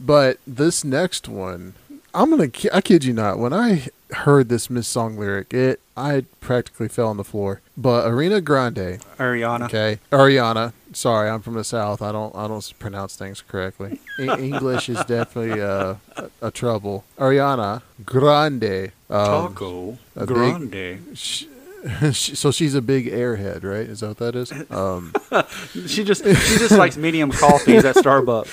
But 0.00 0.38
this 0.46 0.84
next 0.84 1.28
one, 1.28 1.74
I'm 2.14 2.30
gonna. 2.30 2.50
I 2.72 2.80
kid 2.80 3.04
you 3.04 3.12
not. 3.12 3.38
When 3.38 3.52
I 3.52 3.88
heard 4.10 4.48
this 4.48 4.68
Miss 4.68 4.86
Song 4.88 5.16
lyric, 5.18 5.52
it 5.54 5.80
I 5.96 6.24
practically 6.40 6.88
fell 6.88 7.08
on 7.08 7.16
the 7.16 7.24
floor. 7.24 7.60
But 7.76 8.06
Arena 8.10 8.40
Grande, 8.40 8.98
Ariana. 9.18 9.64
okay, 9.66 9.98
Ariana. 10.10 10.72
Sorry, 10.92 11.28
I'm 11.28 11.42
from 11.42 11.54
the 11.54 11.64
South. 11.64 12.02
I 12.02 12.12
don't. 12.12 12.34
I 12.34 12.48
don't 12.48 12.72
pronounce 12.78 13.16
things 13.16 13.42
correctly. 13.42 14.00
English 14.18 14.88
is 14.88 15.02
definitely 15.04 15.60
uh, 15.62 15.94
a, 16.16 16.30
a 16.42 16.50
trouble. 16.50 17.04
Ariana 17.18 17.82
Grande. 18.04 18.92
Um, 19.08 19.54
Taco. 19.54 19.98
big- 20.16 20.26
Grande. 20.26 20.98
she, 21.14 21.48
so 22.12 22.50
she's 22.50 22.74
a 22.74 22.82
big 22.82 23.06
airhead, 23.06 23.62
right? 23.64 23.86
Is 23.86 24.00
that 24.00 24.08
what 24.08 24.18
that 24.18 24.34
is? 24.36 24.52
Um, 24.70 25.12
She 25.86 26.04
just 26.04 26.24
she 26.24 26.58
just 26.58 26.72
likes 26.76 26.96
medium 26.96 27.30
coffees 27.30 27.84
at 27.84 27.96
Starbucks. 27.96 28.52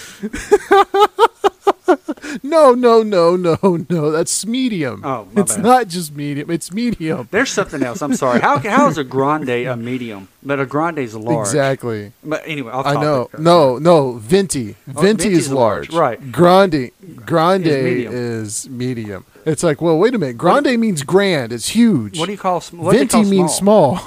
no, 2.44 2.74
no, 2.74 3.04
no, 3.04 3.36
no, 3.36 3.58
no. 3.90 4.12
That's 4.12 4.46
medium. 4.46 5.02
Oh, 5.04 5.28
my 5.34 5.42
it's 5.42 5.56
bad. 5.56 5.64
not 5.64 5.88
just 5.88 6.16
medium. 6.16 6.50
It's 6.52 6.72
medium. 6.72 7.28
There's 7.32 7.52
something 7.52 7.82
else. 7.84 8.02
I'm 8.02 8.16
sorry. 8.16 8.40
How 8.42 8.58
how 8.60 8.88
is 8.88 8.98
a 8.98 9.04
grande 9.04 9.50
a 9.50 9.76
medium? 9.76 10.28
But 10.42 10.60
a 10.60 10.66
grande 10.66 11.00
is 11.00 11.16
large. 11.16 11.48
Exactly. 11.48 12.12
But 12.24 12.44
anyway, 12.46 12.72
I'll 12.72 12.86
I 12.88 13.02
know. 13.02 13.30
No, 13.38 13.78
no. 13.78 14.14
Venti. 14.14 14.76
Venti 14.88 15.02
Venti's 15.02 15.38
is 15.48 15.52
large. 15.52 15.90
large, 15.92 16.20
right. 16.20 16.32
Grande. 16.32 16.92
Grande 17.26 17.68
Is 17.68 17.84
medium. 17.84 18.14
is 18.14 18.70
medium. 18.70 19.26
It's 19.46 19.64
like, 19.64 19.82
well, 19.82 19.98
wait 19.98 20.16
a 20.16 20.18
minute. 20.18 20.38
Grande 20.38 20.80
means 20.80 21.04
grand. 21.04 21.52
It's 21.52 21.70
huge. 21.70 22.18
What 22.20 22.28
do 22.28 22.32
you 22.32 22.38
call 22.38 22.62
sm- 22.62 22.78
what 22.80 22.94
do 22.94 23.00
they 23.00 23.06
Venti 23.06 23.24
call 23.24 23.26
means 23.26 23.54
small. 23.54 24.00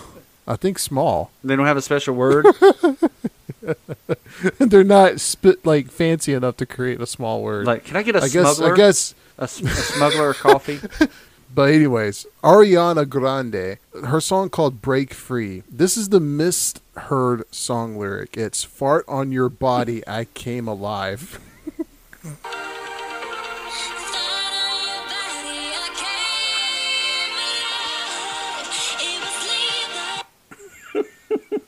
I 0.46 0.56
think 0.56 0.78
small. 0.78 1.30
They 1.42 1.56
don't 1.56 1.66
have 1.66 1.76
a 1.76 1.82
special 1.82 2.14
word. 2.14 2.46
They're 4.58 4.84
not 4.84 5.20
spit 5.20 5.64
like 5.66 5.90
fancy 5.90 6.32
enough 6.32 6.56
to 6.58 6.66
create 6.66 7.00
a 7.00 7.06
small 7.06 7.42
word. 7.42 7.66
like, 7.66 7.84
can 7.84 7.96
I 7.96 8.02
get 8.02 8.14
a 8.16 8.22
I 8.22 8.28
guess. 8.28 8.56
smuggler? 8.56 8.74
I 8.74 8.76
guess. 8.76 9.14
A, 9.38 9.44
a 9.44 9.48
smuggler 9.48 10.30
of 10.30 10.38
coffee. 10.38 10.80
But 11.54 11.70
anyways, 11.70 12.26
Ariana 12.44 13.08
Grande, 13.08 13.78
her 14.04 14.20
song 14.20 14.50
called 14.50 14.82
"Break 14.82 15.14
Free." 15.14 15.62
This 15.70 15.96
is 15.96 16.10
the 16.10 16.20
misheard 16.20 17.44
song 17.50 17.96
lyric. 17.96 18.36
It's 18.36 18.62
"Fart 18.62 19.06
on 19.08 19.32
your 19.32 19.48
body, 19.48 20.06
I 20.06 20.24
came 20.34 20.68
alive." 20.68 21.40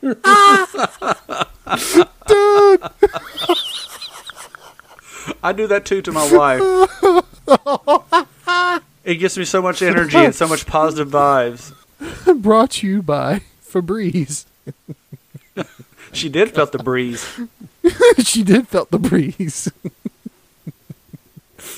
Dude, 0.01 0.17
I 5.43 5.53
do 5.53 5.67
that 5.67 5.83
too 5.85 6.01
to 6.01 6.11
my 6.11 6.31
wife. 6.31 6.61
it 9.03 9.15
gives 9.15 9.37
me 9.37 9.45
so 9.45 9.61
much 9.61 9.81
energy 9.81 10.17
and 10.17 10.35
so 10.35 10.47
much 10.47 10.65
positive 10.65 11.09
vibes. 11.09 11.73
brought 12.41 12.71
to 12.71 12.87
you 12.87 13.01
by 13.01 13.41
Febreze. 13.63 14.45
She 16.11 16.29
did 16.29 16.51
felt 16.51 16.71
the 16.71 16.79
breeze. 16.79 17.39
she 18.19 18.43
did 18.43 18.67
felt 18.67 18.91
the 18.91 18.99
breeze. 18.99 19.71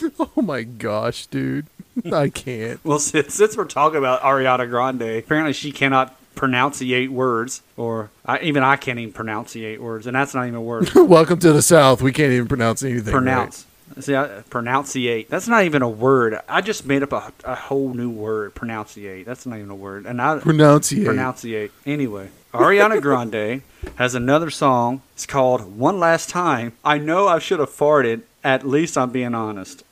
oh 0.20 0.42
my 0.42 0.64
gosh, 0.64 1.26
dude. 1.28 1.68
I 2.12 2.30
can't. 2.30 2.84
Well, 2.86 3.00
since, 3.00 3.34
since 3.34 3.58
we're 3.58 3.66
talking 3.66 3.98
about 3.98 4.22
Ariana 4.22 4.70
Grande, 4.70 5.18
apparently 5.20 5.54
she 5.54 5.72
cannot 5.72 6.16
pronunciate 6.42 7.10
words, 7.10 7.62
or 7.78 8.10
I, 8.26 8.40
even 8.40 8.64
I 8.64 8.76
can't 8.76 8.98
even 8.98 9.14
pronunciate 9.14 9.78
words, 9.80 10.08
and 10.08 10.16
that's 10.16 10.34
not 10.34 10.44
even 10.44 10.56
a 10.56 10.62
word. 10.62 10.90
Welcome 10.96 11.38
to 11.40 11.54
the 11.54 11.62
South. 11.62 12.02
We 12.02 12.12
can't 12.12 12.32
even 12.34 12.48
pronounce 12.48 12.82
anything. 12.82 13.12
Pronounce. 13.12 13.68
See, 14.00 14.16
I, 14.16 14.42
pronunciate. 14.50 15.28
That's 15.28 15.48
not 15.48 15.66
even 15.66 15.84
a 15.84 15.90
word. 15.90 16.40
I 16.50 16.62
just 16.62 16.86
made 16.86 17.04
up 17.04 17.14
a, 17.14 17.32
a 17.44 17.54
whole 17.56 17.94
new 17.94 18.10
word. 18.10 18.56
Pronunciate. 18.56 19.26
That's 19.26 19.46
not 19.46 19.58
even 19.58 19.70
a 19.70 19.76
word. 19.76 20.06
And 20.08 20.20
I 20.20 20.36
Right. 20.36 20.44
Pronunciate. 20.44 21.06
pronunciate. 21.06 21.70
Anyway, 21.86 22.30
Ariana 22.54 23.00
Grande 23.02 23.62
has 23.98 24.16
another 24.16 24.50
song. 24.50 25.02
It's 25.14 25.28
called 25.28 25.78
"One 25.78 26.00
Last 26.00 26.30
Time." 26.30 26.72
I 26.84 26.98
know 26.98 27.28
I 27.28 27.38
should 27.38 27.60
have 27.60 27.70
farted. 27.70 28.22
At 28.44 28.66
least 28.68 28.98
I'm 28.98 29.12
being 29.12 29.36
honest. 29.36 29.84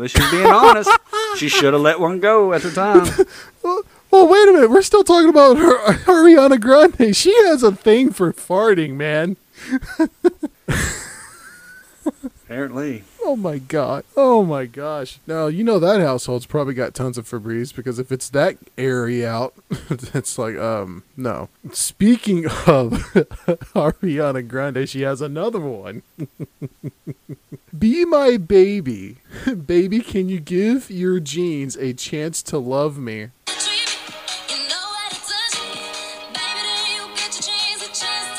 Least 0.00 0.16
she's 0.16 0.30
being 0.30 0.46
honest. 0.46 0.90
She 1.36 1.48
should 1.56 1.72
have 1.72 1.82
let 1.82 2.00
one 2.00 2.20
go 2.20 2.52
at 2.52 2.62
the 2.62 2.70
time. 2.70 3.06
Well, 4.10 4.28
wait 4.28 4.48
a 4.48 4.52
minute. 4.52 4.70
We're 4.70 4.82
still 4.82 5.02
talking 5.02 5.28
about 5.28 5.56
her, 5.56 5.94
Ariana 6.04 6.60
Grande. 6.60 7.16
She 7.16 7.34
has 7.46 7.62
a 7.62 7.72
thing 7.72 8.12
for 8.12 8.32
farting, 8.32 8.92
man. 8.92 9.36
Apparently. 12.54 13.02
Oh 13.20 13.34
my 13.34 13.58
god. 13.58 14.04
Oh 14.16 14.44
my 14.44 14.66
gosh. 14.66 15.18
Now 15.26 15.48
you 15.48 15.64
know 15.64 15.80
that 15.80 16.00
household's 16.00 16.46
probably 16.46 16.72
got 16.72 16.94
tons 16.94 17.18
of 17.18 17.28
Febreze 17.28 17.74
because 17.74 17.98
if 17.98 18.12
it's 18.12 18.28
that 18.28 18.58
airy 18.78 19.26
out, 19.26 19.54
it's 19.90 20.38
like 20.38 20.56
um 20.56 21.02
no. 21.16 21.48
Speaking 21.72 22.46
of 22.46 22.52
Ariana 23.74 24.46
Grande, 24.46 24.88
she 24.88 25.00
has 25.02 25.20
another 25.20 25.58
one. 25.58 26.04
Be 27.76 28.04
my 28.04 28.36
baby. 28.36 29.16
baby, 29.66 29.98
can 29.98 30.28
you 30.28 30.38
give 30.38 30.92
your 30.92 31.18
jeans 31.18 31.76
a 31.76 31.92
chance 31.92 32.40
to 32.44 32.58
love 32.58 32.98
me? 32.98 33.30
Treat 33.46 33.66
me, 33.66 34.54
you 34.54 34.68
know 34.68 34.76
how 34.76 35.08
to 35.08 35.16
touch 35.16 35.58
me. 35.60 35.80
Baby, 36.32 36.60
then 36.62 36.86
you 36.94 37.02
get 37.16 37.34
your 37.34 37.42
jeans 37.42 37.82
a 37.82 37.90
chance 38.00 38.38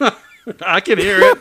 to 0.00 0.06
love 0.08 0.16
me. 0.48 0.56
I 0.66 0.80
can 0.80 0.98
hear 0.98 1.20
it. 1.20 1.38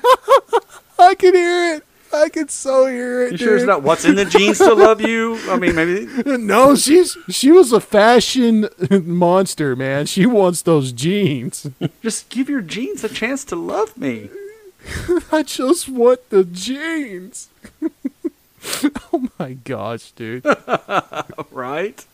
I 1.11 1.15
can 1.15 1.35
hear 1.35 1.75
it. 1.75 1.83
I 2.13 2.29
can 2.29 2.47
so 2.47 2.85
hear 2.85 3.23
it. 3.23 3.33
You 3.33 3.37
sure 3.37 3.57
it's 3.57 3.65
not 3.65 3.83
what's 3.83 4.05
in 4.05 4.15
the 4.15 4.23
jeans 4.23 4.59
to 4.59 4.73
love 4.73 5.01
you? 5.01 5.37
I 5.49 5.57
mean, 5.57 5.75
maybe. 5.75 6.07
No, 6.37 6.73
she's 6.75 7.17
she 7.27 7.51
was 7.51 7.73
a 7.73 7.81
fashion 7.81 8.69
monster, 9.03 9.75
man. 9.75 10.05
She 10.05 10.25
wants 10.25 10.61
those 10.61 10.93
jeans. 10.93 11.69
Just 12.01 12.29
give 12.29 12.47
your 12.49 12.61
jeans 12.61 13.03
a 13.03 13.09
chance 13.09 13.43
to 13.45 13.57
love 13.57 13.97
me. 13.97 14.29
I 15.33 15.43
just 15.43 15.89
want 15.89 16.29
the 16.29 16.43
jeans. 16.45 17.49
oh 19.11 19.27
my 19.37 19.53
gosh, 19.53 20.11
dude. 20.11 20.45
Right? 21.51 22.05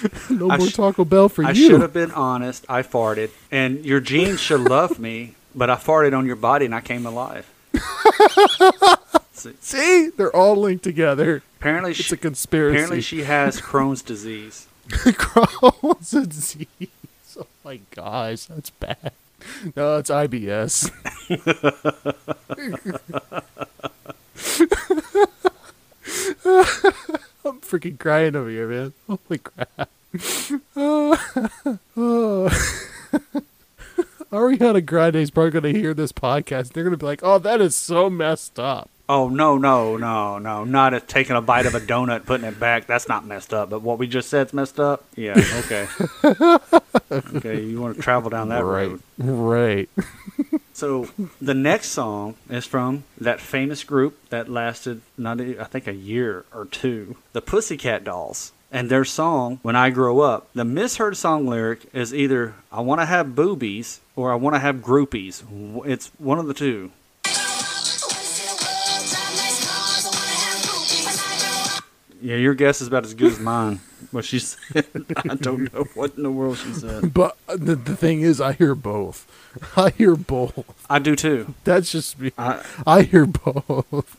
No 0.30 0.50
I 0.50 0.56
more 0.56 0.66
sh- 0.68 0.74
Taco 0.74 1.04
Bell 1.04 1.28
for 1.28 1.44
I 1.44 1.50
you. 1.52 1.66
I 1.66 1.68
should 1.70 1.80
have 1.80 1.92
been 1.92 2.10
honest. 2.12 2.64
I 2.68 2.82
farted. 2.82 3.30
And 3.50 3.84
your 3.84 4.00
jeans 4.00 4.40
should 4.40 4.60
love 4.60 4.98
me, 4.98 5.34
but 5.54 5.68
I 5.70 5.76
farted 5.76 6.16
on 6.16 6.26
your 6.26 6.36
body 6.36 6.64
and 6.66 6.74
I 6.74 6.80
came 6.80 7.04
alive. 7.06 7.46
See, 9.32 9.52
See, 9.60 10.08
they're 10.16 10.34
all 10.34 10.56
linked 10.56 10.84
together. 10.84 11.42
apparently, 11.58 11.90
It's 11.92 12.00
she, 12.00 12.14
a 12.14 12.16
conspiracy. 12.16 12.76
apparently 12.76 13.00
she 13.00 13.22
has 13.24 13.60
Crohn's 13.60 14.02
disease. 14.02 14.66
Crohn's 14.88 16.10
disease. 16.28 16.66
Oh 17.38 17.46
my 17.64 17.80
gosh, 17.94 18.44
that's 18.46 18.70
bad. 18.70 19.12
No, 19.76 19.96
it's 19.98 20.10
IBS. 20.10 20.90
I'm 27.44 27.60
freaking 27.60 27.98
crying 27.98 28.36
over 28.36 28.50
here, 28.50 28.68
man. 28.68 28.92
Holy 29.06 29.38
crap. 29.38 29.89
oh. 30.76 31.18
Ariana 34.32 34.84
Grande's 34.84 35.30
probably 35.30 35.50
going 35.50 35.74
to 35.74 35.80
hear 35.80 35.94
this 35.94 36.12
podcast. 36.12 36.72
They're 36.72 36.84
going 36.84 36.92
to 36.92 36.98
be 36.98 37.06
like, 37.06 37.20
oh, 37.22 37.38
that 37.38 37.60
is 37.60 37.74
so 37.74 38.08
messed 38.08 38.58
up. 38.58 38.90
Oh 39.08 39.28
no 39.28 39.58
no 39.58 39.96
no 39.96 40.38
no! 40.38 40.62
Not 40.62 40.94
a, 40.94 41.00
taking 41.00 41.34
a 41.34 41.42
bite 41.42 41.66
of 41.66 41.74
a 41.74 41.80
donut, 41.80 42.26
putting 42.26 42.46
it 42.46 42.60
back. 42.60 42.86
That's 42.86 43.08
not 43.08 43.26
messed 43.26 43.52
up. 43.52 43.68
But 43.68 43.82
what 43.82 43.98
we 43.98 44.06
just 44.06 44.30
said's 44.30 44.52
messed 44.52 44.78
up. 44.78 45.04
Yeah. 45.16 45.34
Okay. 45.58 45.88
okay. 47.10 47.60
You 47.60 47.80
want 47.80 47.96
to 47.96 48.02
travel 48.02 48.30
down 48.30 48.50
that 48.50 48.64
right. 48.64 48.88
road? 48.88 49.02
Right. 49.18 49.88
So 50.72 51.08
the 51.42 51.54
next 51.54 51.88
song 51.88 52.36
is 52.48 52.64
from 52.64 53.02
that 53.20 53.40
famous 53.40 53.82
group 53.82 54.16
that 54.30 54.48
lasted 54.48 55.02
not 55.18 55.40
I 55.40 55.64
think 55.64 55.88
a 55.88 55.92
year 55.92 56.44
or 56.54 56.66
two, 56.66 57.16
the 57.32 57.42
Pussycat 57.42 58.04
Dolls. 58.04 58.52
And 58.72 58.88
their 58.88 59.04
song, 59.04 59.58
When 59.62 59.74
I 59.74 59.90
Grow 59.90 60.20
Up, 60.20 60.48
the 60.54 60.64
misheard 60.64 61.16
song 61.16 61.46
lyric 61.46 61.86
is 61.92 62.14
either 62.14 62.54
I 62.70 62.80
want 62.80 63.00
to 63.00 63.06
have 63.06 63.34
boobies 63.34 64.00
or 64.14 64.30
I 64.30 64.36
want 64.36 64.54
to 64.54 64.60
have 64.60 64.76
groupies. 64.76 65.42
It's 65.86 66.12
one 66.18 66.38
of 66.38 66.46
the 66.46 66.54
two. 66.54 66.92
Yeah, 72.22 72.36
your 72.36 72.54
guess 72.54 72.80
is 72.80 72.88
about 72.88 73.04
as 73.04 73.14
good 73.14 73.32
as 73.32 73.40
mine. 73.40 73.80
What 74.12 74.24
she 74.24 74.40
said, 74.40 74.86
I 75.30 75.36
don't 75.36 75.72
know 75.72 75.84
what 75.94 76.16
in 76.16 76.24
the 76.24 76.32
world 76.32 76.56
she 76.56 76.72
said. 76.72 77.14
But 77.14 77.36
uh, 77.48 77.56
the, 77.56 77.76
the 77.76 77.94
thing 77.94 78.22
is, 78.22 78.40
I 78.40 78.54
hear 78.54 78.74
both. 78.74 79.24
I 79.76 79.90
hear 79.90 80.16
both. 80.16 80.64
I 80.88 80.98
do 80.98 81.14
too. 81.14 81.54
That's 81.62 81.92
just 81.92 82.18
me. 82.18 82.32
I, 82.36 82.64
I 82.84 83.02
hear 83.02 83.26
both. 83.26 84.16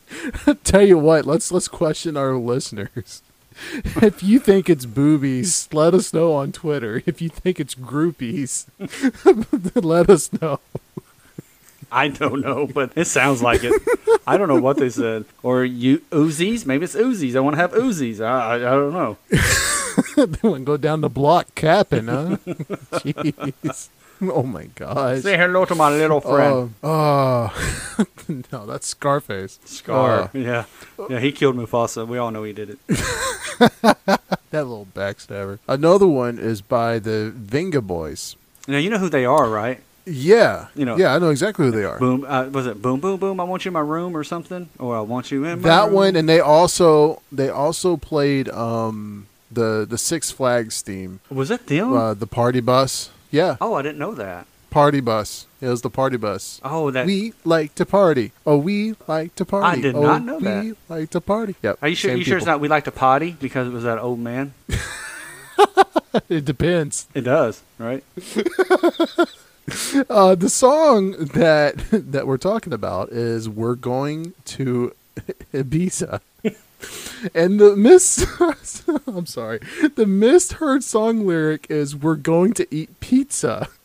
Tell 0.64 0.86
you 0.86 0.96
what, 0.96 1.26
let's 1.26 1.52
let's 1.52 1.68
question 1.68 2.16
our 2.16 2.36
listeners. 2.36 3.22
If 4.02 4.22
you 4.22 4.38
think 4.38 4.68
it's 4.68 4.86
boobies, 4.86 5.68
let 5.72 5.94
us 5.94 6.12
know 6.12 6.32
on 6.34 6.52
Twitter. 6.52 7.02
If 7.06 7.20
you 7.22 7.28
think 7.28 7.60
it's 7.60 7.74
groupies, 7.74 8.66
let 9.82 10.10
us 10.10 10.32
know. 10.40 10.60
I 11.90 12.08
don't 12.08 12.40
know, 12.40 12.66
but 12.66 12.92
it 12.96 13.06
sounds 13.06 13.42
like 13.42 13.60
it. 13.62 13.74
I 14.26 14.38
don't 14.38 14.48
know 14.48 14.60
what 14.60 14.78
they 14.78 14.88
said. 14.88 15.26
Or 15.42 15.62
you 15.64 15.98
Uzis? 16.10 16.64
Maybe 16.64 16.84
it's 16.84 16.94
Uzis. 16.96 17.36
I 17.36 17.40
want 17.40 17.54
to 17.54 17.60
have 17.60 17.72
Uzis. 17.72 18.20
I, 18.24 18.52
I, 18.52 18.54
I 18.56 18.58
don't 18.58 18.92
know. 18.92 19.18
they 20.16 20.48
to 20.48 20.60
go 20.60 20.78
down 20.78 21.02
the 21.02 21.10
block 21.10 21.54
capping, 21.54 22.06
huh? 22.06 22.36
Jeez. 22.46 23.88
Oh 24.30 24.42
my 24.44 24.64
gosh. 24.76 25.22
Say 25.22 25.36
hello 25.36 25.64
to 25.64 25.74
my 25.74 25.90
little 25.90 26.20
friend. 26.20 26.74
Oh, 26.82 27.50
oh. 27.98 28.04
no, 28.52 28.66
that's 28.66 28.86
Scarface. 28.86 29.58
Scar. 29.64 30.30
Oh, 30.32 30.38
Yeah. 30.38 30.64
Yeah, 31.10 31.18
he 31.18 31.32
killed 31.32 31.56
Mufasa. 31.56 32.06
We 32.06 32.18
all 32.18 32.30
know 32.30 32.44
he 32.44 32.52
did 32.52 32.70
it. 32.70 32.78
that 33.80 34.28
little 34.52 34.86
backstabber. 34.94 35.58
Another 35.66 36.06
one 36.06 36.38
is 36.38 36.62
by 36.62 36.98
the 36.98 37.32
Vengaboys. 37.36 38.36
Now, 38.68 38.78
you 38.78 38.90
know 38.90 38.98
who 38.98 39.08
they 39.08 39.24
are, 39.24 39.48
right? 39.48 39.80
Yeah, 40.04 40.66
You 40.74 40.84
know- 40.84 40.96
yeah, 40.96 41.14
I 41.14 41.18
know 41.18 41.30
exactly 41.30 41.66
who 41.66 41.70
they 41.70 41.84
are. 41.84 41.98
Boom. 41.98 42.24
Uh, 42.26 42.44
was 42.50 42.66
it 42.66 42.82
Boom 42.82 42.98
Boom 43.00 43.18
Boom? 43.20 43.38
I 43.40 43.44
want 43.44 43.64
you 43.64 43.68
in 43.70 43.74
my 43.74 43.80
room 43.80 44.16
or 44.16 44.24
something? 44.24 44.68
Or 44.78 44.96
I 44.96 45.00
want 45.00 45.30
you 45.30 45.44
in 45.44 45.60
my 45.62 45.68
that 45.68 45.84
room? 45.86 45.94
one, 45.94 46.16
and 46.16 46.28
they 46.28 46.40
also 46.40 47.22
they 47.30 47.48
also 47.48 47.96
played 47.96 48.48
um 48.48 49.26
the 49.50 49.86
the 49.88 49.98
Six 49.98 50.30
Flags 50.32 50.82
theme, 50.82 51.20
Was 51.30 51.50
it 51.52 51.66
them? 51.68 51.92
uh, 51.92 52.14
the 52.14 52.26
party 52.26 52.58
bus. 52.60 53.10
Yeah, 53.32 53.56
oh, 53.60 53.74
I 53.74 53.82
didn't 53.82 53.98
know 53.98 54.14
that. 54.14 54.46
party 54.70 55.00
bus. 55.00 55.46
It 55.60 55.66
was 55.66 55.82
the 55.82 55.90
party 55.90 56.16
bus. 56.16 56.60
Oh, 56.64 56.90
that. 56.92 57.06
we 57.06 57.32
like 57.44 57.74
to 57.76 57.84
party. 57.86 58.30
Oh, 58.46 58.58
we 58.58 58.94
like 59.08 59.34
to 59.36 59.44
party. 59.44 59.78
I 59.78 59.82
did 59.82 59.96
oh, 59.96 60.02
not 60.02 60.22
know 60.24 60.36
we 60.38 60.44
that. 60.44 60.76
like 60.88 61.10
to 61.10 61.20
party. 61.20 61.56
Yep. 61.62 61.78
are 61.82 61.88
you 61.88 61.96
sure? 61.96 62.14
You 62.14 62.22
sure 62.24 62.36
it's 62.36 62.46
not? 62.46 62.60
We 62.60 62.68
like 62.68 62.84
to 62.84 62.92
potty 62.92 63.32
because 63.40 63.66
it 63.66 63.72
was 63.72 63.82
that 63.82 63.98
old 63.98 64.20
man. 64.20 64.54
It 66.28 66.44
depends. 66.44 67.06
It 67.14 67.22
does, 67.22 67.62
right? 67.78 68.04
Uh, 70.10 70.34
the 70.34 70.48
song 70.48 71.12
that 71.12 71.76
that 71.92 72.26
we're 72.26 72.36
talking 72.36 72.72
about 72.72 73.10
is 73.10 73.48
"We're 73.48 73.76
Going 73.76 74.34
to 74.46 74.92
Ibiza," 75.54 76.20
and 77.34 77.58
the 77.60 77.76
mis 77.76 78.26
I'm 79.06 79.26
sorry, 79.26 79.60
the 79.94 80.06
misheard 80.06 80.84
song 80.84 81.26
lyric 81.26 81.66
is 81.70 81.94
"We're 81.96 82.16
going 82.16 82.52
to 82.54 82.66
eat 82.74 82.98
pizza." 83.00 83.68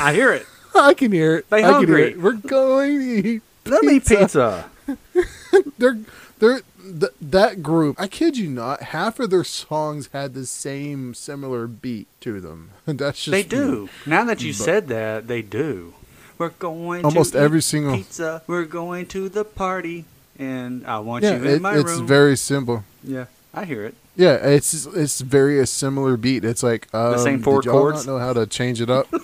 I 0.00 0.12
hear 0.14 0.32
it. 0.32 0.46
I 0.74 0.94
can 0.94 1.10
hear 1.12 1.36
it. 1.38 1.50
They 1.50 1.58
I 1.58 1.60
can 1.62 1.70
hear 1.70 1.76
hungry. 1.96 2.02
it. 2.12 2.20
We're 2.20 2.32
going 2.34 2.98
to 3.00 3.28
eat. 3.28 3.42
Let 3.66 3.82
me 3.84 3.98
pizza. 4.00 4.70
They're 5.78 5.98
they're 6.38 6.60
th- 7.00 7.12
that 7.20 7.62
group. 7.62 7.96
I 8.00 8.06
kid 8.06 8.36
you 8.36 8.48
not. 8.48 8.82
Half 8.84 9.18
of 9.18 9.30
their 9.30 9.42
songs 9.44 10.08
had 10.12 10.34
the 10.34 10.46
same 10.46 11.14
similar 11.14 11.66
beat 11.66 12.06
to 12.20 12.40
them. 12.40 12.70
That's 12.86 13.24
just 13.24 13.30
They 13.32 13.42
do. 13.42 13.88
Now 14.06 14.24
that 14.24 14.40
you 14.42 14.52
But- 14.52 14.56
said 14.64 14.88
that, 14.88 15.26
they 15.26 15.42
do. 15.42 15.94
We're 16.38 16.50
going 16.50 17.04
Almost 17.04 17.32
to 17.32 17.38
every 17.38 17.60
single- 17.62 17.96
pizza. 17.96 18.42
We're 18.46 18.64
going 18.64 19.06
to 19.06 19.28
the 19.28 19.44
party, 19.44 20.04
and 20.38 20.86
I 20.86 20.98
want 21.00 21.24
Yeah, 21.24 21.36
you 21.36 21.44
in 21.44 21.46
it, 21.56 21.62
my 21.62 21.74
it's 21.76 21.84
room. 21.84 22.00
It's 22.02 22.08
very 22.08 22.36
simple. 22.36 22.84
yeah, 23.02 23.24
I 23.52 23.64
hear 23.64 23.84
it. 23.84 23.94
Yeah, 24.16 24.34
it's 24.34 24.86
it's 24.86 25.20
very 25.20 25.58
a 25.60 25.66
similar 25.66 26.16
beat. 26.16 26.44
It's 26.44 26.62
like 26.62 26.88
um, 26.94 27.18
same 27.18 27.42
four 27.42 27.62
did 27.62 27.70
chords? 27.70 28.06
Not 28.06 28.12
know 28.12 28.18
how 28.18 28.32
to 28.32 28.46
change 28.46 28.80
it 28.80 28.90
up. 28.90 29.06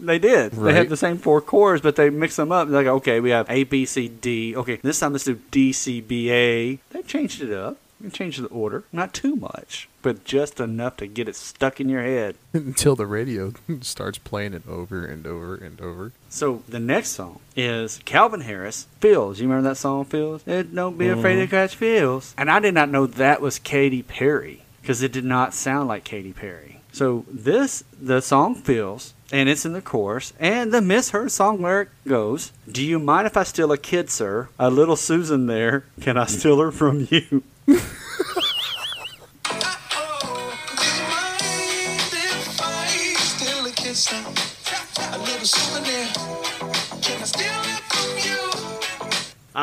They 0.00 0.18
did. 0.18 0.52
They 0.52 0.74
had 0.74 0.90
the 0.90 0.98
same 0.98 1.16
four 1.16 1.40
chords, 1.40 1.80
but 1.80 1.96
they 1.96 2.10
mix 2.10 2.36
them 2.36 2.52
up. 2.52 2.68
They're 2.68 2.82
Like, 2.82 2.92
okay, 3.00 3.20
we 3.20 3.30
have 3.30 3.48
A, 3.48 3.64
B, 3.64 3.86
C, 3.86 4.08
D. 4.08 4.54
Okay, 4.54 4.76
this 4.82 4.98
time 5.00 5.12
let's 5.12 5.24
do 5.24 5.40
D, 5.50 5.72
C, 5.72 6.02
B, 6.02 6.30
A. 6.30 6.78
They 6.90 7.02
changed 7.02 7.40
it 7.40 7.50
up. 7.54 7.78
They 8.04 8.10
changed 8.10 8.42
the 8.42 8.48
order. 8.48 8.84
Not 8.92 9.14
too 9.14 9.34
much, 9.34 9.88
but 10.02 10.24
just 10.24 10.60
enough 10.60 10.98
to 10.98 11.06
get 11.06 11.26
it 11.28 11.36
stuck 11.36 11.80
in 11.80 11.88
your 11.88 12.02
head. 12.02 12.36
until 12.52 12.94
the 12.94 13.06
radio 13.06 13.54
starts 13.80 14.18
playing 14.18 14.52
it 14.52 14.62
over 14.68 15.04
and 15.06 15.26
over 15.26 15.54
and 15.54 15.80
over. 15.80 16.12
So 16.28 16.62
the 16.68 16.78
next 16.80 17.10
song 17.10 17.40
is 17.56 18.00
Calvin 18.04 18.42
Harris, 18.42 18.86
Feels. 19.00 19.40
You 19.40 19.48
remember 19.48 19.70
that 19.70 19.76
song, 19.76 20.04
Feels? 20.04 20.46
Eh, 20.46 20.64
Don't 20.64 20.98
be 20.98 21.08
afraid 21.08 21.36
to 21.36 21.46
catch 21.46 21.76
Feels. 21.76 22.34
And 22.36 22.50
I 22.50 22.60
did 22.60 22.74
not 22.74 22.90
know 22.90 23.06
that 23.06 23.40
was 23.40 23.58
Katy 23.58 24.02
Perry 24.02 24.64
because 24.82 25.02
it 25.02 25.12
did 25.12 25.24
not 25.24 25.54
sound 25.54 25.88
like 25.88 26.04
Katy 26.04 26.34
Perry. 26.34 26.80
So 26.92 27.24
this, 27.28 27.84
the 28.00 28.20
song 28.20 28.54
Feels, 28.54 29.14
and 29.32 29.48
it's 29.48 29.64
in 29.64 29.72
the 29.72 29.80
chorus, 29.80 30.32
and 30.38 30.72
the 30.72 30.82
misheard 30.82 31.32
song 31.32 31.62
lyric 31.62 31.88
goes, 32.06 32.52
Do 32.70 32.84
you 32.84 32.98
mind 32.98 33.26
if 33.26 33.36
I 33.38 33.44
steal 33.44 33.72
a 33.72 33.78
kid, 33.78 34.10
sir? 34.10 34.50
A 34.58 34.70
little 34.70 34.94
Susan 34.94 35.46
there. 35.46 35.86
Can 36.02 36.18
I 36.18 36.26
steal 36.26 36.60
her 36.60 36.70
from 36.70 37.08
you? 37.10 37.42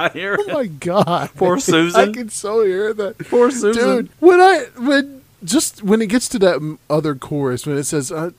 I 0.01 0.09
hear 0.09 0.37
Oh 0.39 0.53
my 0.53 0.65
god! 0.67 1.29
Poor 1.35 1.59
Susan. 1.71 2.09
I 2.09 2.11
can 2.11 2.29
so 2.29 2.63
hear 2.65 2.93
that. 2.93 3.17
Poor 3.19 3.51
Susan. 3.51 3.73
Dude, 3.83 4.09
when 4.19 4.39
I 4.39 4.65
when 4.77 5.21
just 5.43 5.83
when 5.83 6.01
it 6.01 6.07
gets 6.07 6.27
to 6.29 6.39
that 6.39 6.77
other 6.89 7.15
chorus 7.15 7.65
when 7.65 7.77
it 7.77 7.83
says 7.83 8.11
uh, 8.11 8.31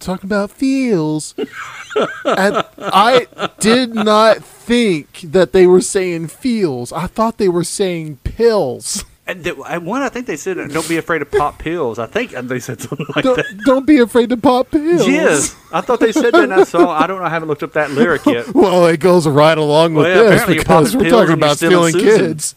talking 0.00 0.28
about 0.28 0.50
feels, 0.50 1.34
and 2.24 2.64
I 2.78 3.26
did 3.60 3.94
not 3.94 4.38
think 4.44 5.20
that 5.22 5.52
they 5.52 5.66
were 5.66 5.80
saying 5.80 6.28
feels. 6.28 6.92
I 6.92 7.06
thought 7.06 7.38
they 7.38 7.48
were 7.48 7.64
saying 7.64 8.18
pills. 8.24 9.04
And 9.28 9.46
and 9.46 9.84
one, 9.84 10.00
I 10.00 10.08
think 10.08 10.26
they 10.26 10.38
said, 10.38 10.58
uh, 10.58 10.68
"Don't 10.68 10.88
be 10.88 10.96
afraid 10.96 11.18
to 11.18 11.26
pop 11.26 11.58
pills." 11.58 11.98
I 11.98 12.06
think 12.06 12.30
they 12.30 12.58
said 12.58 12.80
something 12.80 13.04
like 13.14 13.22
Don't, 13.22 13.36
that. 13.36 13.60
don't 13.66 13.84
be 13.84 13.98
afraid 13.98 14.30
to 14.30 14.38
pop 14.38 14.70
pills. 14.70 15.06
Yes, 15.06 15.54
I 15.70 15.82
thought 15.82 16.00
they 16.00 16.12
said 16.12 16.32
that 16.32 16.48
that 16.48 16.66
song. 16.66 16.88
I 16.88 17.06
don't 17.06 17.18
know. 17.18 17.26
I 17.26 17.28
haven't 17.28 17.48
looked 17.48 17.62
up 17.62 17.74
that 17.74 17.90
lyric 17.90 18.24
yet. 18.24 18.46
Well, 18.54 18.86
it 18.86 19.00
goes 19.00 19.28
right 19.28 19.56
along 19.56 19.94
with 19.94 20.06
Well, 20.06 20.24
yeah, 20.24 20.30
this 20.30 20.46
because 20.46 20.96
we're 20.96 21.10
talking 21.10 21.34
about 21.34 21.58
stealing 21.58 21.92
stealing 21.92 22.18
kids. 22.18 22.54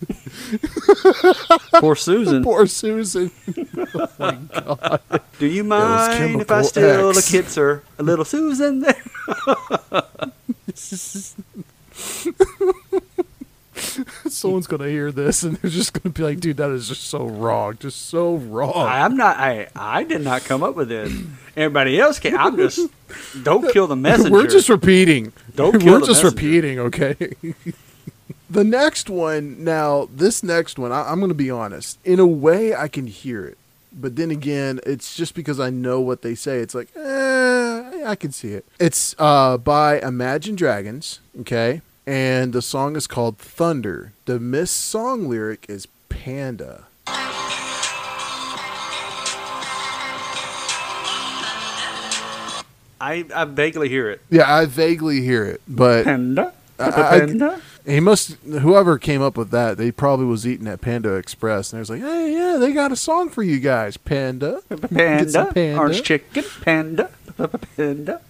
Poor 1.76 1.98
Susan. 1.98 2.42
Poor 2.42 2.66
Susan. 2.66 3.32
oh 3.94 4.10
my 4.18 4.38
god. 4.54 5.02
Do 5.40 5.48
you 5.48 5.66
mind 5.66 6.40
if 6.40 6.50
I 6.50 6.62
steal 6.62 7.10
X. 7.10 7.28
a 7.28 7.32
kid, 7.32 7.50
sir? 7.50 7.84
A 8.00 8.04
little 8.04 8.24
Susan 8.24 8.80
there. 8.80 9.04
Someone's 14.42 14.68
gonna 14.68 14.88
hear 14.90 15.12
this 15.12 15.44
and 15.44 15.58
they're 15.58 15.72
just 15.72 15.94
gonna 15.94 16.14
be 16.14 16.24
like, 16.24 16.40
dude, 16.40 16.58
that 16.58 16.70
is 16.72 16.88
just 16.88 17.04
so 17.04 17.26
wrong. 17.26 17.78
Just 17.80 18.08
so 18.10 18.36
wrong. 18.36 18.74
I, 18.76 19.02
I'm 19.06 19.16
not. 19.16 19.38
I 19.38 19.68
I 19.76 20.04
did 20.04 20.22
not 20.22 20.44
come 20.44 20.64
up 20.64 20.76
with 20.76 20.90
this. 20.90 21.12
Everybody 21.56 22.00
else 22.00 22.20
can. 22.20 22.36
I'm 22.38 22.58
just. 22.58 22.90
Don't 23.44 23.72
kill 23.72 23.88
the 23.88 23.96
messenger. 24.08 24.32
We're 24.32 24.48
just 24.48 24.70
repeating. 24.70 25.34
Don't 25.56 25.80
kill. 25.80 25.94
We're 25.94 26.00
the 26.00 26.08
just 26.08 26.24
messenger. 26.24 26.36
repeating, 26.46 26.80
okay? 26.80 27.16
The 28.50 28.66
next 28.66 29.10
one, 29.10 29.64
now, 29.64 30.10
this 30.14 30.44
next 30.44 30.78
one, 30.78 30.92
I, 30.92 31.10
I'm 31.10 31.20
going 31.20 31.30
to 31.30 31.34
be 31.34 31.50
honest. 31.50 31.98
In 32.04 32.20
a 32.20 32.28
way, 32.28 32.76
I 32.76 32.90
can 32.90 33.08
hear 33.08 33.46
it. 33.46 33.58
But 33.94 34.18
then 34.18 34.30
again, 34.30 34.82
it's 34.86 35.16
just 35.16 35.36
because 35.36 35.58
I 35.58 35.70
know 35.70 36.02
what 36.02 36.22
they 36.22 36.36
say. 36.36 36.60
It's 36.60 36.76
like, 36.76 36.90
eh, 36.94 38.04
I 38.06 38.14
can 38.20 38.34
see 38.34 38.50
it. 38.50 38.66
It's 38.78 39.16
uh, 39.18 39.58
by 39.58 40.02
Imagine 40.02 40.56
Dragons, 40.58 41.22
okay? 41.40 41.82
And 42.06 42.52
the 42.54 42.62
song 42.62 42.96
is 42.96 43.08
called 43.08 43.38
Thunder. 43.38 44.14
The 44.26 44.40
Miss 44.40 44.72
song 44.72 45.30
lyric 45.30 45.66
is 45.70 45.88
Panda. 46.10 46.86
I, 53.00 53.26
I 53.34 53.46
vaguely 53.46 53.90
hear 53.90 54.10
it. 54.12 54.22
Yeah, 54.30 54.54
I 54.54 54.66
vaguely 54.66 55.22
hear 55.22 55.46
it, 55.46 55.62
but 55.68 56.04
Panda? 56.06 56.54
I- 56.80 56.86
I- 56.88 57.20
Panda? 57.20 57.62
he 57.86 58.00
must. 58.00 58.34
Whoever 58.44 59.00
came 59.00 59.24
up 59.24 59.36
with 59.38 59.50
that, 59.52 59.78
they 59.78 59.92
probably 59.92 60.28
was 60.28 60.46
eating 60.46 60.68
at 60.68 60.82
Panda 60.82 61.16
Express, 61.16 61.74
and 61.74 61.78
they 61.78 61.82
was 61.82 61.90
like, 61.90 62.02
"Hey, 62.02 62.34
yeah, 62.34 62.58
they 62.60 62.74
got 62.74 62.92
a 62.92 62.96
song 62.96 63.30
for 63.30 63.42
you 63.42 63.60
guys, 63.60 63.98
Panda." 63.98 64.62
Panda, 64.70 65.46
panda. 65.52 65.78
orange 65.80 66.04
chicken, 66.04 66.44
panda, 66.62 67.10
panda, 67.76 68.22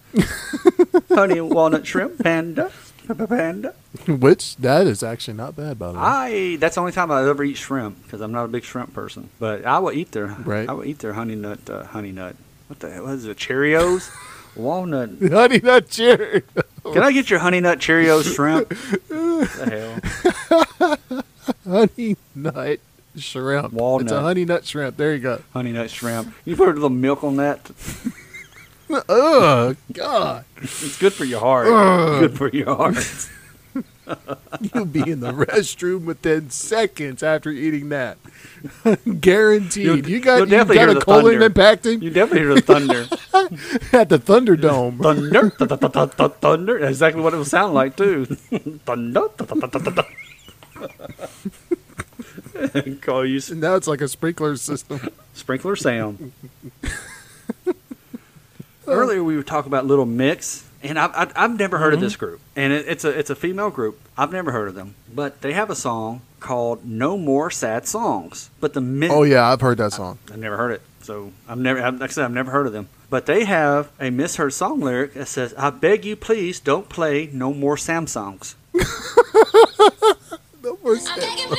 honey 1.10 1.40
walnut 1.42 1.86
shrimp, 1.86 2.22
panda, 2.22 2.70
panda. 3.08 3.74
Which 4.08 4.56
that 4.56 4.86
is 4.86 5.02
actually 5.02 5.34
not 5.34 5.56
bad, 5.56 5.78
by 5.78 5.88
the 5.88 5.94
way. 5.94 6.00
I 6.00 6.56
that's 6.60 6.74
the 6.76 6.80
only 6.80 6.92
time 6.92 7.10
I 7.10 7.28
ever 7.28 7.44
eat 7.44 7.56
shrimp 7.56 8.02
because 8.04 8.20
I'm 8.20 8.32
not 8.32 8.44
a 8.44 8.48
big 8.48 8.64
shrimp 8.64 8.92
person. 8.94 9.30
But 9.38 9.64
I 9.64 9.78
will 9.78 9.92
eat 9.92 10.12
their 10.12 10.26
Right. 10.26 10.68
I 10.68 10.72
will 10.72 10.84
eat 10.84 10.98
their 11.00 11.12
honey 11.14 11.34
nut 11.34 11.68
uh, 11.68 11.84
honey 11.84 12.12
nut. 12.12 12.36
What 12.68 12.80
the 12.80 12.90
hell 12.90 13.08
is 13.08 13.26
it? 13.26 13.36
Cheerios, 13.36 14.10
walnut. 14.56 15.10
Honey 15.30 15.58
Nut 15.58 15.88
Cherry. 15.90 16.42
Can 16.84 17.02
I 17.02 17.12
get 17.12 17.28
your 17.28 17.40
honey 17.40 17.60
nut 17.60 17.78
Cheerios 17.80 18.34
shrimp? 18.34 18.70
the 19.08 20.00
hell, 21.20 21.22
honey 21.64 22.16
Nut 22.34 22.80
Shrimp. 23.16 23.72
Walnut. 23.74 24.06
It's 24.06 24.12
a 24.12 24.20
Honey 24.22 24.46
Nut 24.46 24.64
Shrimp. 24.64 24.96
There 24.96 25.12
you 25.12 25.18
go. 25.20 25.42
honey 25.52 25.72
nut 25.72 25.90
shrimp. 25.90 26.34
You 26.46 26.56
put 26.56 26.68
a 26.68 26.72
little 26.72 26.88
milk 26.88 27.22
on 27.24 27.36
that. 27.36 27.70
Oh 29.08 29.74
God, 29.92 30.44
It's 30.56 30.98
good 30.98 31.12
for 31.12 31.24
your 31.24 31.40
heart. 31.40 31.68
Ugh. 31.68 32.20
Good 32.20 32.36
for 32.38 32.48
your 32.48 32.74
heart. 32.76 33.28
you'll 34.74 34.84
be 34.84 35.08
in 35.10 35.20
the 35.20 35.32
restroom 35.32 36.04
within 36.04 36.50
seconds 36.50 37.22
after 37.22 37.50
eating 37.50 37.88
that. 37.90 38.18
Guaranteed. 39.20 39.84
You'll- 39.84 40.08
you 40.08 40.20
got 40.20 40.46
definitely 40.48 40.76
got 40.76 40.96
a 40.96 41.00
colon 41.00 41.38
thunder. 41.40 41.48
impacting 41.50 42.02
You 42.02 42.10
definitely 42.10 42.40
hear 42.40 42.54
the 42.54 42.60
thunder. 42.60 43.00
at 43.96 44.08
the 44.10 44.18
Thunderdome. 44.18 45.00
thunder, 45.02 45.50
th- 45.50 45.68
th- 45.68 45.80
th- 45.80 45.92
th- 45.92 46.16
th- 46.16 46.32
thunder. 46.40 46.78
That's 46.80 46.90
exactly 46.90 47.22
what 47.22 47.32
it 47.34 47.38
would 47.38 47.46
sound 47.46 47.72
like 47.74 47.96
too. 47.96 48.26
thunder. 48.26 49.28
th- 49.38 49.48
th- 49.48 49.60
th- 49.72 49.84
th- 49.84 49.94
th- 49.94 50.06
Call 53.00 53.24
you 53.24 53.40
now 53.54 53.74
it's 53.76 53.88
like 53.88 54.00
a 54.02 54.08
sprinkler 54.08 54.56
system. 54.56 55.08
sprinkler 55.32 55.76
sound. 55.76 56.32
Earlier 58.86 59.22
we 59.22 59.36
were 59.36 59.42
talking 59.42 59.68
about 59.70 59.86
Little 59.86 60.06
Mix, 60.06 60.68
and 60.82 60.98
I've, 60.98 61.10
I've, 61.14 61.32
I've 61.36 61.58
never 61.58 61.78
heard 61.78 61.92
of 61.94 61.98
mm-hmm. 61.98 62.06
this 62.06 62.16
group, 62.16 62.40
and 62.56 62.72
it, 62.72 62.86
it's 62.88 63.04
a 63.04 63.10
it's 63.16 63.30
a 63.30 63.36
female 63.36 63.70
group. 63.70 64.00
I've 64.16 64.32
never 64.32 64.52
heard 64.52 64.68
of 64.68 64.74
them, 64.74 64.94
but 65.12 65.40
they 65.40 65.52
have 65.52 65.70
a 65.70 65.74
song 65.74 66.22
called 66.40 66.84
"No 66.84 67.16
More 67.16 67.50
Sad 67.50 67.86
Songs." 67.86 68.50
But 68.60 68.74
the 68.74 68.80
mi- 68.80 69.08
Oh 69.08 69.22
yeah, 69.22 69.48
I've 69.48 69.60
heard 69.60 69.78
that 69.78 69.92
song. 69.92 70.18
I've 70.30 70.38
never 70.38 70.56
heard 70.56 70.72
it, 70.72 70.82
so 71.00 71.32
I've 71.48 71.58
never. 71.58 71.80
I've- 71.80 71.98
Like 71.98 72.10
I 72.10 72.12
said, 72.12 72.24
I've 72.24 72.32
never 72.32 72.50
heard 72.50 72.66
of 72.66 72.72
them. 72.72 72.88
But 73.08 73.26
they 73.26 73.44
have 73.44 73.90
a 74.00 74.10
misheard 74.10 74.52
song 74.52 74.80
lyric 74.80 75.14
that 75.14 75.28
says, 75.28 75.54
"I 75.56 75.70
beg 75.70 76.04
you, 76.04 76.16
please 76.16 76.58
don't 76.58 76.88
play 76.88 77.28
no 77.32 77.52
more 77.52 77.76
Samsungs." 77.76 78.54
No 80.62 80.78
more 80.84 80.96
I'm 80.96 81.56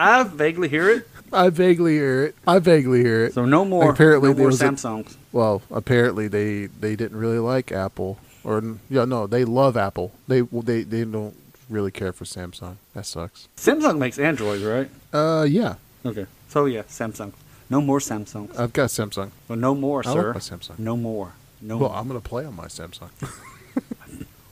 I 0.00 0.22
vaguely 0.24 0.68
hear 0.68 0.88
it, 0.90 1.06
I 1.32 1.50
vaguely 1.50 1.92
hear 1.92 2.24
it. 2.24 2.34
I 2.46 2.58
vaguely 2.58 3.02
hear 3.02 3.26
it. 3.26 3.34
so 3.34 3.44
no 3.44 3.64
more. 3.64 3.90
Apparently 3.90 4.30
no 4.30 4.36
more 4.36 4.46
was 4.46 4.60
a- 4.62 4.64
Samsungs. 4.64 5.16
Well, 5.32 5.62
apparently 5.70 6.26
they 6.28 6.66
they 6.66 6.96
didn't 6.96 7.18
really 7.18 7.38
like 7.38 7.70
Apple, 7.70 8.18
or 8.42 8.62
yeah, 8.88 9.04
no, 9.04 9.26
they 9.26 9.44
love 9.44 9.76
Apple. 9.76 10.12
They 10.26 10.40
they 10.40 10.82
they 10.82 11.04
don't 11.04 11.36
really 11.68 11.90
care 11.92 12.12
for 12.12 12.24
Samsung. 12.24 12.76
That 12.94 13.04
sucks. 13.06 13.46
Samsung 13.56 13.98
makes 13.98 14.18
Android, 14.18 14.62
right? 14.62 14.88
Uh, 15.12 15.44
yeah, 15.48 15.74
Okay. 16.04 16.26
So 16.48 16.64
yeah, 16.64 16.82
Samsung. 16.88 17.32
No 17.68 17.80
more 17.80 18.00
Samsung. 18.00 18.48
I've 18.58 18.72
got 18.72 18.88
Samsung. 18.88 19.30
Well, 19.46 19.58
no 19.58 19.74
more, 19.74 20.00
I 20.04 20.12
sir. 20.12 20.26
like 20.32 20.34
my 20.34 20.40
Samsung. 20.40 20.78
No 20.78 20.96
more. 20.96 21.32
No. 21.60 21.76
Well, 21.76 21.90
more. 21.90 21.98
I'm 21.98 22.08
gonna 22.08 22.20
play 22.20 22.44
on 22.44 22.56
my 22.56 22.66
Samsung. 22.66 23.10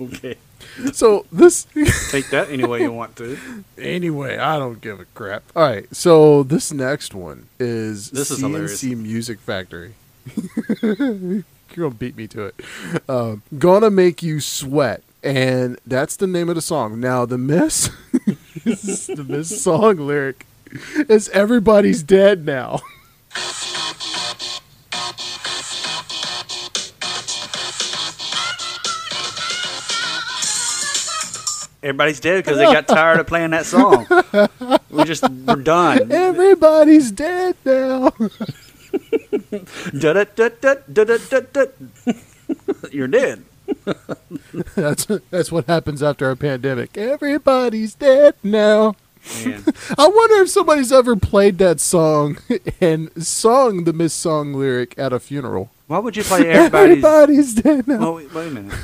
Okay. 0.00 0.36
so 0.92 1.26
this 1.32 1.66
Take 2.10 2.30
that 2.30 2.48
any 2.50 2.64
way 2.64 2.82
you 2.82 2.92
want 2.92 3.16
to. 3.16 3.36
anyway, 3.76 4.36
I 4.38 4.58
don't 4.58 4.80
give 4.80 5.00
a 5.00 5.04
crap. 5.06 5.42
All 5.56 5.62
right, 5.62 5.86
so 5.94 6.42
this 6.42 6.72
next 6.72 7.14
one 7.14 7.48
is 7.58 8.10
This 8.10 8.30
is 8.30 8.38
CNC 8.38 8.42
hilarious. 8.42 8.82
Music 8.84 9.40
Factory. 9.40 9.94
You're 10.82 11.44
gonna 11.74 11.90
beat 11.94 12.16
me 12.16 12.26
to 12.28 12.46
it. 12.46 12.54
Um, 13.08 13.42
gonna 13.58 13.90
make 13.90 14.22
you 14.22 14.40
sweat, 14.40 15.02
and 15.22 15.78
that's 15.86 16.16
the 16.16 16.26
name 16.26 16.48
of 16.48 16.54
the 16.54 16.62
song. 16.62 17.00
Now 17.00 17.24
the 17.26 17.38
miss, 17.38 17.90
the 18.64 19.24
miss 19.28 19.62
song 19.62 19.96
lyric 19.96 20.46
is 21.08 21.28
"Everybody's 21.30 22.02
dead 22.02 22.44
now." 22.46 22.80
Everybody's 31.82 32.20
dead 32.20 32.44
because 32.44 32.58
they 32.58 32.64
got 32.64 32.88
tired 32.96 33.20
of 33.20 33.26
playing 33.26 33.50
that 33.50 33.66
song. 33.66 34.06
We 34.90 35.04
just 35.04 35.28
we're 35.28 35.56
done. 35.56 36.10
Everybody's 36.10 37.12
dead 37.12 37.56
now. 37.64 38.12
Da-da-da-da-da-da-da-da. 39.96 41.66
You're 42.90 43.08
dead. 43.08 43.44
that's 44.74 45.06
that's 45.30 45.52
what 45.52 45.66
happens 45.66 46.02
after 46.02 46.30
a 46.30 46.36
pandemic. 46.36 46.96
Everybody's 46.96 47.94
dead 47.94 48.34
now. 48.42 48.96
Man. 49.44 49.62
I 49.98 50.08
wonder 50.08 50.42
if 50.42 50.48
somebody's 50.48 50.90
ever 50.92 51.14
played 51.16 51.58
that 51.58 51.80
song 51.80 52.38
and 52.80 53.10
sung 53.22 53.84
the 53.84 53.92
Miss 53.92 54.14
Song 54.14 54.54
lyric 54.54 54.94
at 54.98 55.12
a 55.12 55.20
funeral. 55.20 55.70
Why 55.86 55.98
would 55.98 56.16
you 56.16 56.22
play 56.22 56.48
everybody's? 56.48 57.04
Everybody's 57.04 57.54
dead 57.54 57.88
now. 57.88 58.08
Oh, 58.08 58.16
wait, 58.16 58.32
wait 58.32 58.48
a 58.48 58.50
minute. 58.50 58.78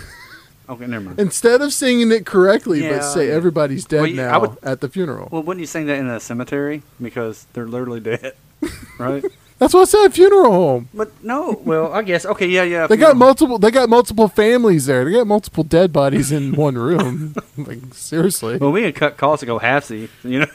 Okay, 0.68 0.86
never 0.86 1.04
mind. 1.04 1.20
Instead 1.20 1.60
of 1.60 1.72
singing 1.72 2.10
it 2.10 2.24
correctly, 2.24 2.82
Yeah, 2.82 2.94
but 2.98 3.02
say 3.02 3.28
yeah. 3.28 3.34
everybody's 3.34 3.84
dead 3.84 4.00
Well, 4.00 4.06
you- 4.10 4.22
I 4.22 4.26
now 4.30 4.40
would- 4.40 4.56
at 4.62 4.80
the 4.80 4.88
funeral. 4.88 5.28
Well, 5.30 5.42
wouldn't 5.42 5.60
you 5.60 5.66
sing 5.66 5.86
that 5.86 5.98
in 5.98 6.08
a 6.08 6.18
cemetery 6.20 6.82
because 7.00 7.46
they're 7.52 7.66
literally 7.66 8.00
dead, 8.00 8.32
right? 8.98 9.22
That's 9.58 9.72
what 9.72 9.82
I 9.82 9.84
said. 9.84 10.14
Funeral 10.14 10.50
home. 10.50 10.88
But 10.92 11.12
no, 11.22 11.60
well, 11.64 11.92
I 11.92 12.02
guess 12.02 12.26
okay, 12.26 12.46
yeah, 12.46 12.64
yeah. 12.64 12.86
They 12.88 12.96
got 12.96 13.10
funeral. 13.12 13.14
multiple. 13.14 13.58
They 13.58 13.70
got 13.70 13.88
multiple 13.88 14.26
families 14.28 14.86
there. 14.86 15.04
They 15.04 15.12
got 15.12 15.26
multiple 15.28 15.62
dead 15.62 15.92
bodies 15.92 16.32
in 16.32 16.52
one 16.56 16.76
room. 16.76 17.34
like 17.56 17.78
seriously. 17.94 18.56
Well, 18.56 18.72
we 18.72 18.82
can 18.82 18.92
cut 18.92 19.16
costs 19.16 19.40
to 19.40 19.46
go 19.46 19.60
halfsy, 19.60 20.08
you 20.24 20.40
know. 20.40 20.46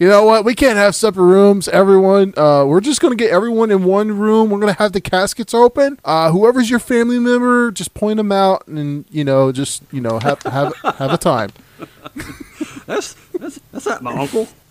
You 0.00 0.08
know 0.08 0.24
what? 0.24 0.44
We 0.44 0.54
can't 0.54 0.76
have 0.76 0.94
separate 0.94 1.24
rooms. 1.24 1.68
Everyone, 1.68 2.32
uh, 2.36 2.64
we're 2.66 2.80
just 2.80 3.00
gonna 3.00 3.14
get 3.16 3.30
everyone 3.30 3.70
in 3.70 3.84
one 3.84 4.16
room. 4.18 4.50
We're 4.50 4.60
gonna 4.60 4.72
have 4.74 4.92
the 4.92 5.00
caskets 5.00 5.54
open. 5.54 5.98
Uh, 6.04 6.30
whoever's 6.30 6.70
your 6.70 6.78
family 6.78 7.18
member, 7.18 7.70
just 7.70 7.94
point 7.94 8.16
them 8.18 8.32
out, 8.32 8.66
and 8.66 9.04
you 9.10 9.24
know, 9.24 9.52
just 9.52 9.82
you 9.92 10.00
know, 10.00 10.18
have 10.20 10.42
have 10.42 10.74
have 10.98 11.12
a 11.12 11.18
time. 11.18 11.50
That's 12.86 13.14
that's 13.38 13.58
that's 13.72 13.86
not 13.86 14.02
my 14.02 14.12
uncle. 14.12 14.46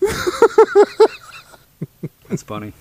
that's 2.28 2.44
funny. 2.44 2.72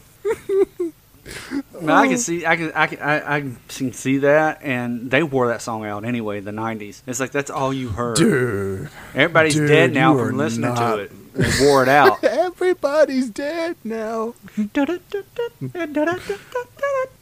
No, 1.81 1.93
I 1.93 2.07
can 2.07 2.17
see, 2.19 2.45
I 2.45 2.55
can, 2.55 2.71
I 2.75 2.87
can, 2.87 2.99
I, 2.99 3.35
I 3.37 3.39
can 3.67 3.93
see 3.93 4.19
that, 4.19 4.59
and 4.61 5.09
they 5.09 5.23
wore 5.23 5.47
that 5.47 5.61
song 5.63 5.85
out 5.85 6.05
anyway. 6.05 6.39
The 6.39 6.51
'90s. 6.51 7.01
It's 7.07 7.19
like 7.19 7.31
that's 7.31 7.49
all 7.49 7.73
you 7.73 7.89
heard. 7.89 8.17
Dude, 8.17 8.89
Everybody's 9.15 9.55
dude, 9.55 9.67
dead 9.69 9.93
now 9.93 10.15
from 10.17 10.37
listening 10.37 10.73
not- 10.75 10.95
to 10.97 11.01
it. 11.03 11.11
They 11.33 11.65
wore 11.65 11.83
it 11.83 11.89
out. 11.89 12.23
everybody's 12.23 13.29
dead 13.29 13.75
now. 13.83 14.35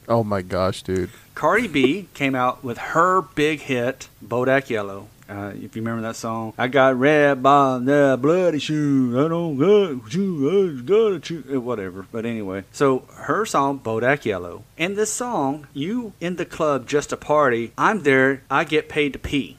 Oh 0.08 0.24
my 0.24 0.42
gosh, 0.42 0.84
dude. 0.84 1.10
Cardi 1.36 1.68
B 1.68 2.08
came 2.14 2.36
out 2.36 2.64
with 2.64 2.78
her 2.78 3.22
big 3.22 3.62
hit, 3.62 4.10
Bodak 4.24 4.70
Yellow. 4.70 5.08
Uh, 5.30 5.54
if 5.56 5.78
you 5.78 5.82
remember 5.82 6.02
that 6.02 6.18
song, 6.18 6.54
I 6.58 6.68
got 6.68 7.00
red 7.00 7.42
by 7.42 7.80
the 7.82 8.20
bloody 8.22 8.60
shoe. 8.60 9.14
I 9.18 9.30
don't 9.30 9.58
got 9.58 10.12
shoe. 10.12 10.78
I 10.78 10.82
got 10.82 11.12
a 11.14 11.24
shoe. 11.26 11.44
uh, 11.56 11.62
Whatever. 11.62 12.06
But 12.12 12.26
anyway, 12.26 12.66
so 12.74 13.06
her 13.16 13.46
song, 13.46 13.80
Bodak 13.80 14.26
Yellow. 14.26 14.66
And 14.78 14.98
this 14.98 15.12
song, 15.14 15.68
you 15.74 16.12
in 16.20 16.36
the 16.36 16.46
club 16.46 16.86
just 16.86 17.14
a 17.14 17.18
party. 17.18 17.72
I'm 17.78 18.04
there. 18.04 18.44
I 18.52 18.66
get 18.66 18.90
paid 18.90 19.14
to 19.14 19.20
pee. 19.20 19.56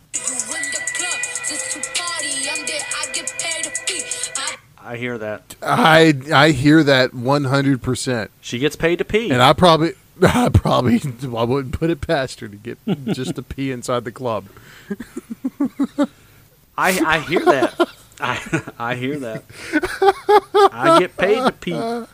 I 4.93 4.99
hear 4.99 5.17
that. 5.17 5.55
I 5.63 6.13
I 6.35 6.51
hear 6.51 6.83
that 6.85 7.15
one 7.15 7.45
hundred 7.45 7.81
percent, 7.81 8.31
She 8.43 8.59
gets 8.59 8.77
paid 8.77 8.97
to 8.99 9.07
pee. 9.07 9.31
and 9.31 9.41
I 9.43 9.55
probably 9.55 9.95
I 10.23 10.51
probably 10.51 11.01
I 11.25 11.45
wouldn't 11.45 11.73
put 11.73 11.89
it 11.89 12.03
past 12.03 12.41
her 12.41 12.49
to 12.49 12.57
get 12.57 12.77
just 13.07 13.37
to 13.37 13.43
pee 13.43 13.71
inside 13.71 14.05
the 14.05 14.13
club. 14.13 14.45
I, 16.77 17.01
I 17.07 17.19
hear 17.21 17.41
that. 17.41 17.89
I, 18.21 18.63
I 18.79 18.95
hear 18.97 19.19
that. 19.21 19.45
I 20.73 20.99
get 21.01 21.17
paid 21.17 21.43
to 21.47 21.53
pee. 21.53 21.75
I 21.75 22.07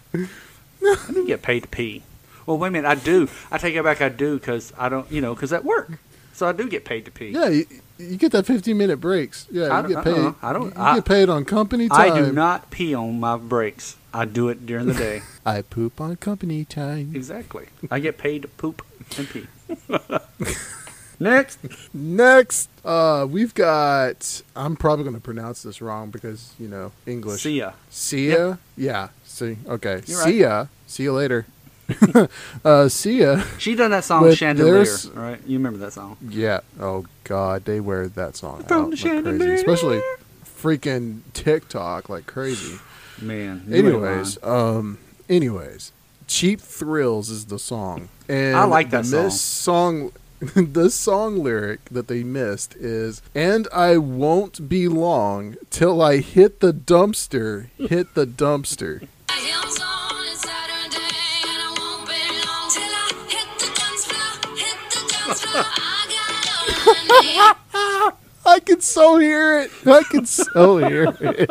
do 1.12 1.26
get 1.26 1.42
paid 1.42 1.64
to 1.64 1.68
pee. 1.68 2.02
Well, 2.46 2.58
wait 2.58 2.68
a 2.68 2.70
minute. 2.70 2.88
I 2.88 2.94
do. 2.94 3.28
I 3.50 3.58
take 3.58 3.74
it 3.74 3.82
back. 3.82 4.00
I 4.00 4.08
do 4.08 4.38
because 4.38 4.72
I 4.78 4.88
don't, 4.88 5.10
you 5.10 5.20
know, 5.20 5.34
because 5.34 5.52
at 5.52 5.64
work. 5.64 5.90
So 6.38 6.46
I 6.46 6.52
do 6.52 6.68
get 6.68 6.84
paid 6.84 7.04
to 7.06 7.10
pee. 7.10 7.30
Yeah, 7.30 7.48
you, 7.48 7.66
you 7.98 8.16
get 8.16 8.30
that 8.30 8.46
fifteen 8.46 8.78
minute 8.78 8.98
breaks. 9.00 9.48
Yeah, 9.50 9.76
I 9.76 9.80
you 9.82 9.88
get 9.88 10.04
paid. 10.04 10.14
uh-uh, 10.16 10.34
I 10.40 10.52
don't- 10.52 10.66
You 10.72 10.80
I- 10.80 10.94
get 10.94 11.04
paid 11.04 11.28
on 11.28 11.44
company 11.44 11.88
time. 11.88 12.12
I 12.12 12.16
do 12.20 12.32
not 12.32 12.70
pee 12.70 12.94
on 12.94 13.18
my 13.18 13.36
breaks. 13.36 13.96
I 14.14 14.24
do 14.24 14.48
it 14.48 14.64
during 14.64 14.86
the 14.86 14.94
day. 14.94 15.22
I 15.44 15.62
poop 15.62 16.00
on 16.00 16.14
company 16.14 16.64
time. 16.64 17.10
exactly. 17.12 17.66
I 17.90 17.98
get 17.98 18.18
paid 18.18 18.42
to 18.42 18.48
poop 18.48 18.86
and 19.16 19.28
pee. 19.28 19.46
Next. 21.18 21.58
Next, 21.92 22.70
uh, 22.84 23.26
we've 23.28 23.52
got. 23.52 24.40
I'm 24.54 24.76
probably 24.76 25.02
going 25.02 25.16
to 25.16 25.20
pronounce 25.20 25.64
this 25.64 25.82
wrong 25.82 26.10
because 26.10 26.52
you 26.60 26.68
know 26.68 26.92
English. 27.04 27.42
See 27.42 27.58
ya. 27.58 27.72
Sia. 27.90 28.58
Yeah. 28.76 29.08
See. 29.24 29.56
Okay. 29.66 30.02
You're 30.06 30.18
right. 30.18 30.28
See 30.28 30.38
ya. 30.40 30.66
See 30.86 31.02
you 31.02 31.12
later. 31.14 31.46
uh, 32.64 32.88
Sia. 32.88 33.44
She 33.58 33.74
done 33.74 33.90
that 33.90 34.04
song 34.04 34.22
With 34.22 34.36
Chandelier, 34.36 34.84
right? 35.14 35.40
You 35.46 35.58
remember 35.58 35.78
that 35.80 35.92
song? 35.92 36.16
Yeah. 36.28 36.60
Oh 36.78 37.06
God, 37.24 37.64
they 37.64 37.80
wear 37.80 38.08
that 38.08 38.36
song 38.36 38.64
From 38.64 38.92
out 38.92 38.98
the 38.98 39.08
like 39.08 39.24
crazy, 39.24 39.52
especially 39.54 40.02
freaking 40.44 41.20
TikTok 41.32 42.08
like 42.08 42.26
crazy. 42.26 42.78
Man. 43.20 43.64
Anyways, 43.72 44.42
um, 44.44 44.98
anyways, 45.28 45.92
"Cheap 46.26 46.60
Thrills" 46.60 47.30
is 47.30 47.46
the 47.46 47.58
song, 47.58 48.08
and 48.28 48.56
I 48.56 48.64
like 48.64 48.90
that 48.90 49.04
the 49.04 49.24
miss 49.24 49.40
song. 49.40 50.12
the 50.54 50.88
song 50.88 51.42
lyric 51.42 51.86
that 51.86 52.06
they 52.06 52.22
missed 52.22 52.76
is 52.76 53.22
"And 53.34 53.66
I 53.74 53.96
won't 53.96 54.68
be 54.68 54.86
long 54.88 55.56
till 55.70 56.00
I 56.00 56.18
hit 56.18 56.60
the 56.60 56.72
dumpster, 56.72 57.70
hit 57.76 58.14
the 58.14 58.26
dumpster." 58.26 59.08
I 65.54 66.06
got 66.84 66.84
all 66.84 66.94
I 66.94 68.08
need. 68.10 68.14
I 68.46 68.60
can 68.60 68.80
so 68.80 69.18
hear 69.18 69.60
it. 69.60 69.70
I 69.86 70.02
can 70.04 70.24
so 70.26 70.78
hear 70.78 71.14
it. 71.20 71.48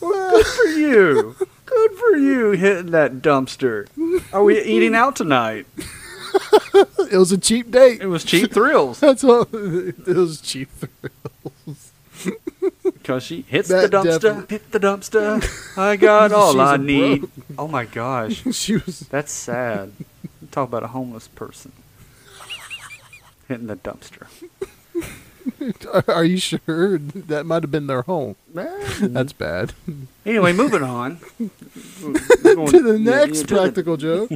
Good 0.00 0.46
for 0.46 0.64
you. 0.66 1.36
Good 1.66 1.90
for 1.92 2.16
you 2.16 2.50
hitting 2.52 2.90
that 2.92 3.14
dumpster. 3.22 3.86
Are 4.32 4.42
we 4.44 4.60
eating 4.62 4.94
out 4.94 5.16
tonight? 5.16 5.66
It 6.74 7.16
was 7.16 7.30
a 7.32 7.38
cheap 7.38 7.70
date. 7.70 8.00
It 8.00 8.06
was 8.06 8.24
cheap 8.24 8.52
thrills 8.52 8.98
That's 9.00 9.22
all. 9.22 9.42
It 9.52 10.06
was 10.06 10.40
cheap. 10.40 10.68
Thrills. 10.70 11.92
because 12.82 13.22
she 13.22 13.42
hits 13.42 13.68
That 13.68 13.90
the 13.90 13.98
dumpster. 13.98 14.20
definitely- 14.20 14.46
Hit 14.58 14.72
the 14.72 14.80
dumpster. 14.80 15.78
I 15.78 15.96
got 15.96 16.32
all 16.32 16.60
I 16.60 16.76
need. 16.76 17.20
broke. 17.20 17.30
Oh 17.58 17.68
my 17.68 17.84
gosh, 17.84 18.42
She 18.52 18.74
was. 18.76 19.00
that's 19.10 19.30
sad. 19.32 19.92
Talk 20.54 20.68
about 20.68 20.84
a 20.84 20.88
homeless 20.88 21.26
person 21.26 21.72
hitting 23.48 23.66
the 23.66 23.74
dumpster. 23.74 24.26
Are 26.08 26.22
you 26.24 26.36
sure 26.38 26.96
that 26.98 27.44
might 27.44 27.64
have 27.64 27.70
been 27.72 27.88
their 27.88 28.02
home? 28.02 28.36
That's 28.52 29.32
bad. 29.32 29.72
Anyway, 30.24 30.52
moving 30.52 30.84
on 30.84 31.18
to 31.38 32.80
the 32.82 32.98
next 33.00 33.40
to 33.40 33.46
the- 33.46 33.54
practical 33.56 33.96
joke. 33.96 34.30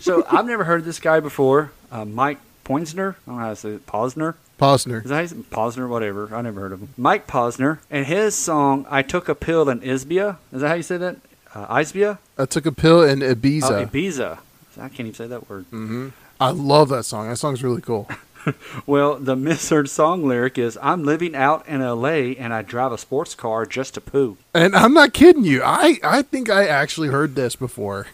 so 0.00 0.26
I've 0.28 0.46
never 0.46 0.64
heard 0.64 0.84
this 0.84 0.98
guy 0.98 1.20
before. 1.20 1.70
Uh, 1.92 2.04
Mike 2.04 2.38
Poinsner. 2.64 3.14
I 3.14 3.30
don't 3.30 3.36
know 3.36 3.42
how 3.44 3.50
to 3.50 3.56
say 3.56 3.68
it. 3.70 3.86
Posner. 3.86 4.34
Posner. 4.60 5.04
Is 5.04 5.10
that 5.10 5.28
Posner? 5.50 5.88
Whatever. 5.88 6.34
I 6.34 6.42
never 6.42 6.62
heard 6.62 6.72
of 6.72 6.80
him. 6.80 6.88
Mike 6.96 7.26
Posner 7.28 7.78
and 7.90 8.06
his 8.06 8.34
song 8.34 8.86
"I 8.90 9.02
Took 9.02 9.28
a 9.28 9.34
Pill 9.36 9.68
in 9.68 9.80
Isbia." 9.80 10.38
Is 10.52 10.60
that 10.62 10.68
how 10.68 10.74
you 10.74 10.82
say 10.82 10.96
that? 10.96 11.16
Uh, 11.54 11.76
Isbia? 11.76 12.18
I 12.36 12.46
took 12.46 12.66
a 12.66 12.72
pill 12.72 13.02
in 13.04 13.20
Ibiza. 13.20 13.62
Oh, 13.70 13.86
Ibiza. 13.86 14.38
I 14.78 14.88
can't 14.88 15.00
even 15.00 15.14
say 15.14 15.26
that 15.26 15.48
word. 15.48 15.64
hmm 15.70 16.08
I 16.40 16.50
love 16.50 16.88
that 16.88 17.04
song. 17.04 17.28
That 17.28 17.36
song's 17.36 17.62
really 17.62 17.80
cool. 17.80 18.08
Well, 18.86 19.16
the 19.16 19.36
misheard 19.36 19.88
song 19.88 20.26
lyric 20.26 20.58
is 20.58 20.76
"I'm 20.82 21.02
living 21.04 21.34
out 21.34 21.66
in 21.66 21.80
L.A. 21.80 22.36
and 22.36 22.52
I 22.52 22.60
drive 22.62 22.92
a 22.92 22.98
sports 22.98 23.34
car 23.34 23.64
just 23.64 23.94
to 23.94 24.00
poo." 24.02 24.36
And 24.52 24.76
I'm 24.76 24.92
not 24.92 25.14
kidding 25.14 25.44
you. 25.44 25.62
I, 25.64 25.98
I 26.02 26.20
think 26.22 26.50
I 26.50 26.66
actually 26.66 27.08
heard 27.08 27.34
this 27.36 27.56
before. 27.56 28.06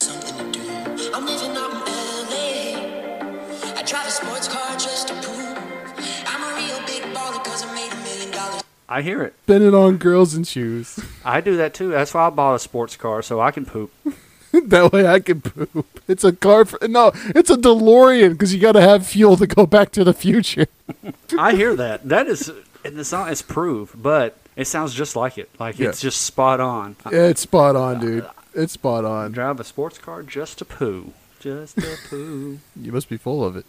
something 0.00 0.52
to 0.52 0.58
do. 0.58 1.10
I'm 1.14 1.24
living 1.24 1.56
out 1.56 1.72
in 1.72 1.82
LA. 2.28 3.74
I 3.78 3.82
drive 3.86 4.06
a 4.06 4.10
sports 4.10 4.48
car 4.48 4.72
just 4.76 5.08
to 5.08 5.14
prove 5.14 5.58
I'm 6.26 6.42
a 6.42 6.56
real 6.56 6.78
big 6.86 7.02
baller 7.14 7.42
cause 7.44 7.64
I 7.64 7.74
made 7.74 7.92
a 7.92 7.96
million 7.96 8.30
dollars. 8.30 8.62
I 8.88 9.00
hear 9.02 9.22
it. 9.22 9.34
Spinning 9.44 9.74
on 9.74 9.96
girls 9.96 10.34
and 10.34 10.46
shoes. 10.46 11.00
I 11.24 11.40
do 11.40 11.56
that 11.56 11.72
too. 11.72 11.88
That's 11.88 12.12
why 12.12 12.26
I 12.26 12.30
bought 12.30 12.56
a 12.56 12.58
sports 12.58 12.96
car 12.96 13.22
so 13.22 13.40
I 13.40 13.50
can 13.52 13.64
poop. 13.64 13.90
that 14.66 14.92
way 14.92 15.06
I 15.06 15.20
can 15.20 15.40
poop. 15.40 15.86
It's 16.08 16.24
a 16.24 16.32
car. 16.32 16.64
For, 16.64 16.78
no, 16.86 17.12
it's 17.34 17.50
a 17.50 17.56
DeLorean 17.56 18.32
because 18.32 18.52
you 18.54 18.60
got 18.60 18.72
to 18.72 18.80
have 18.80 19.06
fuel 19.06 19.36
to 19.38 19.46
go 19.46 19.66
back 19.66 19.92
to 19.92 20.04
the 20.04 20.12
future. 20.14 20.66
I 21.38 21.54
hear 21.54 21.74
that. 21.76 22.08
That 22.08 22.26
is, 22.26 22.50
and 22.84 22.96
the 22.96 23.04
song 23.04 23.28
is 23.28 23.40
proved, 23.42 24.02
but 24.02 24.36
it 24.56 24.66
sounds 24.66 24.92
just 24.94 25.16
like 25.16 25.38
it. 25.38 25.48
Like 25.58 25.78
Yeah. 25.78 25.88
it's 25.88 26.00
just 26.00 26.22
spot 26.22 26.60
on. 26.60 26.96
I, 27.04 27.10
It's 27.14 27.40
spot 27.40 27.76
on, 27.76 28.00
dude. 28.00 28.26
It's 28.54 28.74
spot 28.74 29.04
on. 29.06 29.32
drive 29.32 29.58
a 29.60 29.64
sports 29.64 29.96
car 29.98 30.22
just 30.22 30.58
to 30.58 30.64
poo. 30.66 31.12
Just 31.40 31.76
to 31.76 31.96
poo. 32.08 32.58
You 32.80 32.92
must 32.92 33.08
be 33.08 33.16
full 33.16 33.44
of 33.44 33.56
it. 33.56 33.64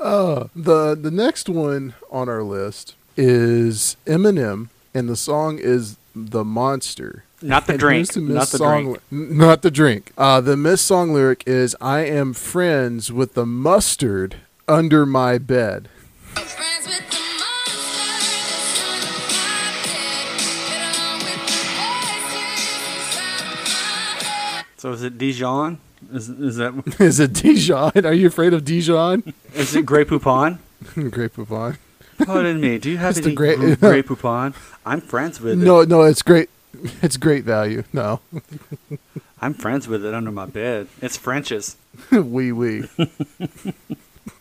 uh, 0.00 0.48
the 0.54 0.94
the 0.94 1.10
next 1.10 1.48
one 1.48 1.94
on 2.10 2.28
our 2.28 2.42
list 2.42 2.94
is 3.16 3.96
Eminem, 4.06 4.68
and 4.92 5.08
the 5.08 5.16
song 5.16 5.58
is 5.58 5.96
"The 6.14 6.44
Monster." 6.44 7.24
Not 7.44 7.66
the 7.66 7.72
And 7.74 7.80
drink. 7.80 8.12
the 8.12 8.20
Not 8.20 8.48
the 8.48 8.58
song, 8.58 8.84
drink. 8.84 8.98
n- 9.12 9.36
Not 9.36 9.62
the 9.62 9.70
drink. 9.70 10.12
Uh, 10.16 10.40
the 10.40 10.56
missed 10.56 10.86
song 10.86 11.12
lyric 11.12 11.44
is 11.46 11.76
"I 11.80 12.00
am 12.00 12.32
friends 12.32 13.12
with 13.12 13.34
the 13.34 13.44
mustard 13.44 14.36
under 14.66 15.04
my 15.04 15.36
bed." 15.38 15.88
Friends 16.32 16.86
with 16.86 17.04
the 17.10 17.20
monster 17.42 18.24
that's 18.48 18.80
under 18.80 19.18
my 19.28 19.72
bed. 19.84 20.24
Get 20.70 20.96
along 20.96 21.18
with 21.20 21.42
the 21.46 21.60
voices 21.84 22.80
inside 22.96 23.54
my 23.66 24.24
head. 24.24 24.64
So 24.78 24.92
is 24.92 25.02
it 25.02 25.18
Dijon? 25.18 25.78
Is 26.12 26.28
is 26.30 26.56
that 26.56 26.72
Is 27.00 27.20
it 27.20 27.32
Dijon? 27.34 27.92
Are 28.06 28.12
you 28.14 28.28
afraid 28.28 28.54
of 28.54 28.64
Dijon? 28.64 29.34
is 29.54 29.74
it 29.76 29.84
Grey 29.84 30.04
Poupon? 30.06 30.58
Great 31.10 31.34
Poupon. 31.34 31.76
Pardon 32.24 32.60
me. 32.60 32.78
Do 32.78 32.90
you 32.90 32.96
have 32.98 33.10
It's 33.16 33.20
the 33.20 33.26
any 33.26 33.34
Grey- 33.34 33.56
Grey, 33.56 33.74
Grey 33.76 34.02
Poupon? 34.08 34.54
I'm 34.86 35.00
friends 35.00 35.40
with 35.40 35.54
it. 35.54 35.56
No, 35.64 35.82
no, 35.82 36.02
it's 36.02 36.22
great. 36.22 36.48
It's 37.02 37.16
great 37.16 37.44
value. 37.44 37.84
No, 37.92 38.20
I'm 39.40 39.54
friends 39.54 39.86
with 39.88 40.04
it 40.04 40.14
under 40.14 40.30
my 40.30 40.46
bed. 40.46 40.88
It's 41.00 41.16
French's. 41.16 41.76
wee 42.10 42.52
wee. 42.52 42.88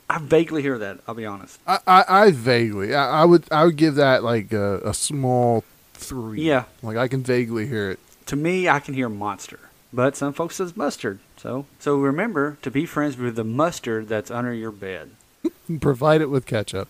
I 0.09 0.19
vaguely 0.19 0.61
hear 0.61 0.77
that. 0.77 0.99
I'll 1.07 1.15
be 1.15 1.25
honest. 1.25 1.59
I, 1.65 1.79
I, 1.87 2.05
I 2.07 2.31
vaguely, 2.31 2.93
I, 2.93 3.21
I 3.21 3.25
would, 3.25 3.45
I 3.51 3.65
would 3.65 3.75
give 3.77 3.95
that 3.95 4.23
like 4.23 4.53
a, 4.53 4.79
a 4.79 4.93
small 4.93 5.63
three. 5.93 6.41
Yeah. 6.41 6.65
like 6.81 6.97
I 6.97 7.07
can 7.07 7.23
vaguely 7.23 7.67
hear 7.67 7.91
it. 7.91 7.99
To 8.27 8.35
me, 8.35 8.69
I 8.69 8.79
can 8.79 8.93
hear 8.93 9.09
monster, 9.09 9.59
but 9.91 10.15
some 10.15 10.33
folks 10.33 10.55
says 10.57 10.77
mustard. 10.77 11.19
So 11.37 11.65
so 11.79 11.97
remember 11.97 12.57
to 12.61 12.71
be 12.71 12.85
friends 12.85 13.17
with 13.17 13.35
the 13.35 13.43
mustard 13.43 14.07
that's 14.07 14.31
under 14.31 14.53
your 14.53 14.71
bed. 14.71 15.11
Provide 15.81 16.21
it 16.21 16.29
with 16.29 16.45
ketchup. 16.45 16.87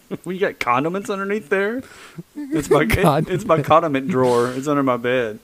You 0.24 0.38
got 0.38 0.58
condiments 0.58 1.10
underneath 1.10 1.48
there. 1.48 1.80
Mm-hmm. 2.36 2.56
It's 2.56 2.70
my 2.70 2.86
it's 3.28 3.44
my 3.44 3.62
condiment 3.62 4.08
drawer. 4.08 4.48
It's 4.52 4.68
under 4.68 4.82
my 4.82 4.96
bed. 4.96 5.38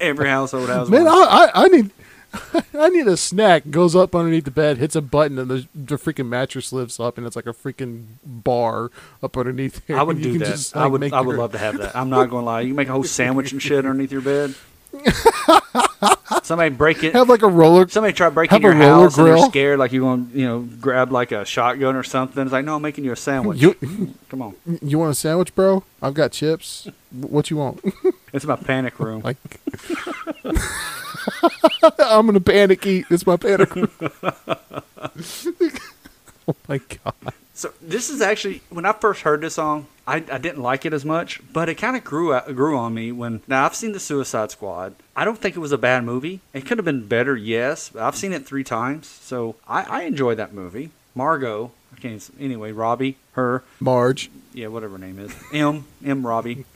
Every 0.00 0.28
household 0.28 0.68
has 0.68 0.90
Man, 0.90 1.04
one. 1.04 1.12
I, 1.12 1.18
I, 1.20 1.50
I 1.64 1.68
need, 1.68 1.90
I 2.74 2.88
need 2.90 3.06
a 3.06 3.16
snack. 3.16 3.70
Goes 3.70 3.96
up 3.96 4.14
underneath 4.14 4.44
the 4.44 4.50
bed, 4.50 4.76
hits 4.78 4.94
a 4.94 5.00
button, 5.00 5.38
and 5.38 5.50
the, 5.50 5.66
the 5.74 5.96
freaking 5.96 6.28
mattress 6.28 6.72
lifts 6.72 7.00
up, 7.00 7.16
and 7.16 7.26
it's 7.26 7.36
like 7.36 7.46
a 7.46 7.54
freaking 7.54 8.04
bar 8.24 8.90
up 9.22 9.36
underneath 9.36 9.86
there. 9.86 9.98
I 9.98 10.02
would 10.02 10.20
do 10.20 10.38
that. 10.38 10.46
just, 10.46 10.76
I 10.76 10.86
would. 10.86 11.02
I 11.12 11.20
would 11.20 11.32
your- 11.32 11.38
love 11.38 11.52
to 11.52 11.58
have 11.58 11.78
that. 11.78 11.96
I'm 11.96 12.10
not 12.10 12.28
going 12.28 12.42
to 12.42 12.46
lie. 12.46 12.60
You 12.60 12.68
can 12.68 12.76
make 12.76 12.88
a 12.88 12.92
whole 12.92 13.04
sandwich 13.04 13.52
and 13.52 13.62
shit 13.62 13.78
underneath 13.78 14.12
your 14.12 14.20
bed. 14.20 14.54
Somebody 16.42 16.74
break 16.74 17.02
it. 17.02 17.14
have 17.14 17.28
like 17.28 17.42
a 17.42 17.48
roller. 17.48 17.88
Somebody 17.88 18.12
try 18.12 18.28
breaking 18.30 18.62
your 18.62 18.74
house 18.74 19.18
and 19.18 19.26
they're 19.26 19.38
scared, 19.38 19.78
like 19.78 19.92
you 19.92 20.04
want 20.04 20.34
you 20.34 20.46
know, 20.46 20.60
grab 20.80 21.10
like 21.10 21.32
a 21.32 21.44
shotgun 21.44 21.96
or 21.96 22.02
something. 22.02 22.42
It's 22.42 22.52
like, 22.52 22.64
no, 22.64 22.76
I'm 22.76 22.82
making 22.82 23.04
you 23.04 23.12
a 23.12 23.16
sandwich. 23.16 23.60
You, 23.60 23.74
Come 24.28 24.42
on, 24.42 24.54
you 24.82 24.98
want 24.98 25.12
a 25.12 25.14
sandwich, 25.14 25.54
bro? 25.54 25.82
I've 26.02 26.14
got 26.14 26.32
chips. 26.32 26.88
What 27.10 27.50
you 27.50 27.56
want? 27.56 27.80
it's 28.32 28.44
my 28.44 28.56
panic 28.56 28.98
room. 29.00 29.22
Like, 29.22 29.38
I'm 31.98 32.26
gonna 32.26 32.40
panic 32.40 32.86
eat. 32.86 33.06
It's 33.10 33.26
my 33.26 33.36
panic. 33.36 33.74
room. 33.74 33.90
oh 36.48 36.56
my 36.68 36.78
god! 36.78 37.34
So 37.54 37.72
this 37.80 38.10
is 38.10 38.20
actually 38.20 38.62
when 38.70 38.84
I 38.84 38.92
first 38.92 39.22
heard 39.22 39.40
this 39.40 39.54
song, 39.54 39.86
I, 40.06 40.16
I 40.30 40.38
didn't 40.38 40.62
like 40.62 40.86
it 40.86 40.92
as 40.92 41.04
much, 41.04 41.40
but 41.52 41.68
it 41.68 41.74
kind 41.76 41.96
of 41.96 42.04
grew 42.04 42.32
out- 42.32 42.46
grew 42.54 42.76
on 42.76 42.94
me 42.94 43.10
when. 43.12 43.42
Now 43.48 43.64
I've 43.66 43.74
seen 43.74 43.92
the 43.92 44.00
Suicide 44.00 44.50
Squad. 44.52 44.94
I 45.16 45.24
don't 45.24 45.38
think 45.38 45.56
it 45.56 45.60
was 45.60 45.72
a 45.72 45.78
bad 45.78 46.04
movie. 46.04 46.40
It 46.54 46.64
could 46.66 46.78
have 46.78 46.84
been 46.84 47.06
better, 47.08 47.34
yes. 47.36 47.88
But 47.92 48.02
I've 48.02 48.16
seen 48.16 48.32
it 48.32 48.46
three 48.46 48.64
times, 48.64 49.06
so 49.08 49.56
I, 49.68 49.82
I 49.82 50.02
enjoyed 50.02 50.38
that 50.38 50.52
movie. 50.54 50.90
Margot, 51.14 51.72
I 51.96 52.00
can't. 52.00 52.30
Anyway, 52.38 52.72
Robbie, 52.72 53.16
her, 53.32 53.64
Marge. 53.80 54.30
yeah, 54.52 54.66
whatever 54.68 54.92
her 54.92 54.98
name 55.04 55.18
is, 55.18 55.34
M 55.52 55.84
M 56.04 56.26
Robbie. 56.26 56.66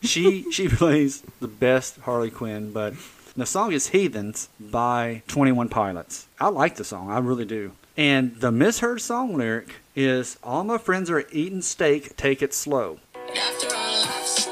she 0.00 0.50
she 0.50 0.68
plays 0.82 1.22
the 1.40 1.48
best 1.48 1.98
Harley 2.00 2.30
Quinn, 2.30 2.72
but 2.72 2.94
the 3.36 3.46
song 3.46 3.72
is 3.72 3.88
"Heathens" 3.88 4.48
by 4.60 5.22
Twenty 5.26 5.52
One 5.52 5.68
Pilots. 5.68 6.26
I 6.40 6.48
like 6.48 6.76
the 6.76 6.84
song, 6.84 7.10
I 7.10 7.18
really 7.18 7.44
do. 7.44 7.72
And 7.96 8.36
the 8.36 8.50
misheard 8.52 9.00
song 9.02 9.36
lyric 9.36 9.74
is 9.94 10.38
"All 10.42 10.64
my 10.64 10.78
friends 10.78 11.10
are 11.10 11.24
eating 11.30 11.62
steak, 11.62 12.16
take 12.16 12.42
it 12.42 12.54
slow." 12.54 12.98
After 13.36 13.68
our 13.74 13.90
laughs, 13.90 14.48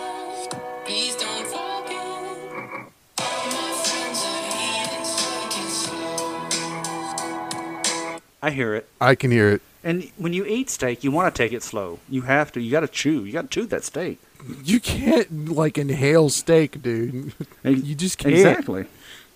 please 0.85 1.17
don't 1.17 1.47
forget. 1.47 2.03
All 3.19 3.47
my 3.47 3.73
friends 3.85 4.23
are 4.25 4.43
heathens, 4.57 5.11
take 5.23 5.55
it 5.65 5.71
slow. 5.71 6.17
I 8.43 8.51
hear 8.51 8.75
it. 8.75 8.89
I 9.01 9.15
can 9.15 9.31
hear 9.31 9.51
it. 9.51 9.63
And 9.83 10.11
when 10.19 10.35
you 10.35 10.45
eat 10.45 10.69
steak, 10.69 11.03
you 11.03 11.11
want 11.11 11.35
to 11.35 11.43
take 11.43 11.53
it 11.55 11.63
slow. 11.63 12.01
You 12.09 12.23
have 12.23 12.53
to. 12.53 12.61
You 12.61 12.71
got 12.71 12.81
to 12.81 12.89
chew. 12.89 13.25
You 13.25 13.33
got 13.33 13.43
to 13.43 13.49
chew 13.49 13.65
that 13.67 13.83
steak. 13.83 14.19
You 14.63 14.79
can't 14.79 15.49
like 15.49 15.79
inhale 15.79 16.29
steak, 16.29 16.83
dude. 16.83 17.33
You 17.65 17.95
just 17.95 18.19
can't. 18.19 18.35
Exactly. 18.35 18.85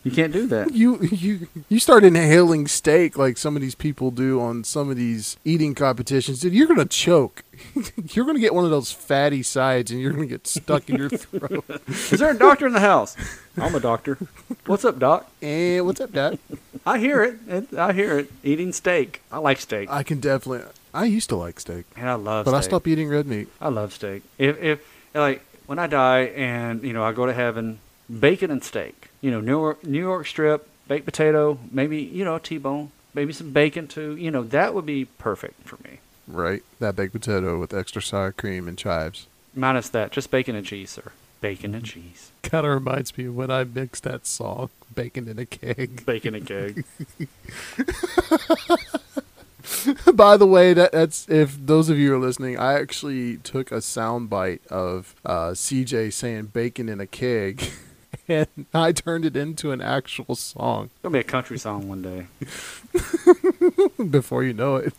You 0.05 0.11
can't 0.11 0.33
do 0.35 0.47
that. 0.49 0.75
You 0.75 1.01
you 1.01 1.49
you 1.71 1.79
start 1.79 2.05
inhaling 2.05 2.69
steak 2.69 3.17
like 3.17 3.39
some 3.39 3.57
of 3.57 3.63
these 3.63 3.75
people 3.75 4.11
do 4.11 4.39
on 4.39 4.63
some 4.63 4.91
of 4.91 4.97
these 4.97 5.39
eating 5.47 5.75
competitions, 5.75 6.41
dude. 6.41 6.53
You're 6.53 6.67
gonna 6.67 6.85
choke. 6.85 7.43
you're 8.13 8.27
gonna 8.27 8.39
get 8.39 8.55
one 8.55 8.65
of 8.65 8.71
those 8.71 8.93
fatty 8.93 9.43
sides, 9.43 9.91
and 9.91 10.01
you're 10.01 10.13
gonna 10.13 10.27
get 10.27 10.47
stuck 10.47 10.91
in 10.91 10.97
your 10.97 11.09
throat. 11.25 11.65
Is 11.89 12.11
there 12.21 12.33
a 12.33 12.39
doctor 12.39 12.67
in 12.67 12.75
the 12.75 12.81
house? 12.81 13.17
I'm 13.57 13.75
a 13.75 13.81
doctor. 13.81 14.19
What's 14.67 14.85
up, 14.85 14.99
doc? 14.99 15.31
and 15.41 15.87
what's 15.87 16.01
up, 16.03 16.13
Dad? 16.13 16.39
I 16.85 16.99
hear 16.99 17.23
it. 17.23 17.39
it. 17.49 17.75
I 17.75 17.95
hear 17.95 18.19
it. 18.19 18.31
Eating 18.43 18.73
steak. 18.73 19.23
I 19.33 19.39
like 19.39 19.59
steak, 19.59 19.89
I 19.91 20.03
can 20.03 20.21
definitely. 20.21 20.69
I 20.93 21.07
used 21.07 21.31
to 21.31 21.37
like 21.37 21.59
steak, 21.61 21.87
and 21.97 22.11
I 22.11 22.15
love. 22.15 22.45
but 22.45 22.53
I 22.53 22.61
stopped 22.61 22.87
eating 22.87 23.09
red 23.09 23.27
meat. 23.27 23.49
I 23.59 23.69
love 23.71 23.95
steak. 23.95 24.23
If 24.37 24.63
if 24.63 24.81
like 25.15 25.43
when 25.67 25.79
I 25.79 25.87
die 25.87 26.25
and 26.37 26.83
you 26.83 26.93
know 26.93 27.03
I 27.03 27.13
go 27.13 27.25
to 27.25 27.33
heaven, 27.33 27.79
bacon 28.21 28.51
and 28.51 28.63
steak. 28.63 29.09
You 29.25 29.31
know, 29.31 29.41
New 29.41 29.59
York 29.59 29.83
New 29.87 30.01
York 30.01 30.27
strip, 30.27 30.69
baked 30.87 31.07
potato, 31.07 31.59
maybe 31.71 31.97
you 32.03 32.27
know 32.27 32.39
T-bone, 32.39 32.91
maybe 33.15 33.33
some 33.33 33.53
bacon 33.53 33.89
too. 33.89 34.15
You 34.17 34.31
know 34.31 34.43
that 34.43 34.75
would 34.75 34.85
be 34.85 35.07
perfect 35.07 35.67
for 35.67 35.79
me. 35.83 36.01
Right, 36.29 36.63
that 36.79 36.95
baked 36.95 37.15
potato 37.15 37.59
with 37.59 37.73
extra 37.73 38.03
sour 38.03 38.33
cream 38.33 38.69
and 38.69 38.77
chives. 38.77 39.27
Minus 39.55 39.89
that, 39.89 40.11
just 40.13 40.31
bacon 40.31 40.55
and 40.55 40.67
cheese, 40.67 40.91
sir. 40.91 41.13
Bacon 41.41 41.75
and 41.75 41.87
cheese. 41.87 42.33
Kind 42.43 42.67
of 42.67 42.75
reminds 42.75 43.17
me 43.17 43.25
of 43.25 43.35
when 43.35 43.51
I 43.51 43.65
mixed 43.65 44.03
that 44.03 44.27
song, 44.27 44.69
"Bacon 44.95 45.27
in 45.27 45.39
a 45.39 45.47
Keg." 45.47 46.05
Bacon 46.05 46.35
and 46.35 46.47
keg. 46.47 46.85
By 50.15 50.37
the 50.37 50.47
way, 50.47 50.75
that 50.75 50.93
that's 50.93 51.27
if 51.31 51.57
those 51.65 51.89
of 51.89 51.99
you 51.99 52.15
are 52.15 52.19
listening, 52.19 52.59
I 52.59 52.75
actually 52.75 53.39
took 53.39 53.73
a 53.73 53.81
sound 53.81 54.29
bite 54.29 54.61
of 54.67 55.15
uh, 55.25 55.53
CJ 55.53 56.13
saying 56.13 56.51
"bacon 56.53 56.91
in 56.91 57.01
a 57.01 57.07
keg," 57.07 57.71
and 58.29 58.67
I 58.73 58.93
turned 58.93 59.25
it 59.25 59.37
into 59.37 59.73
an 59.73 59.81
actual 59.81 60.35
song. 60.35 60.91
It'll 61.01 61.13
be 61.13 61.19
a 61.19 61.25
country 61.25 61.59
song 61.59 61.89
one 61.89 62.03
day. 62.03 62.27
before 64.11 64.45
you 64.45 64.53
know 64.53 64.77
it. 64.77 64.95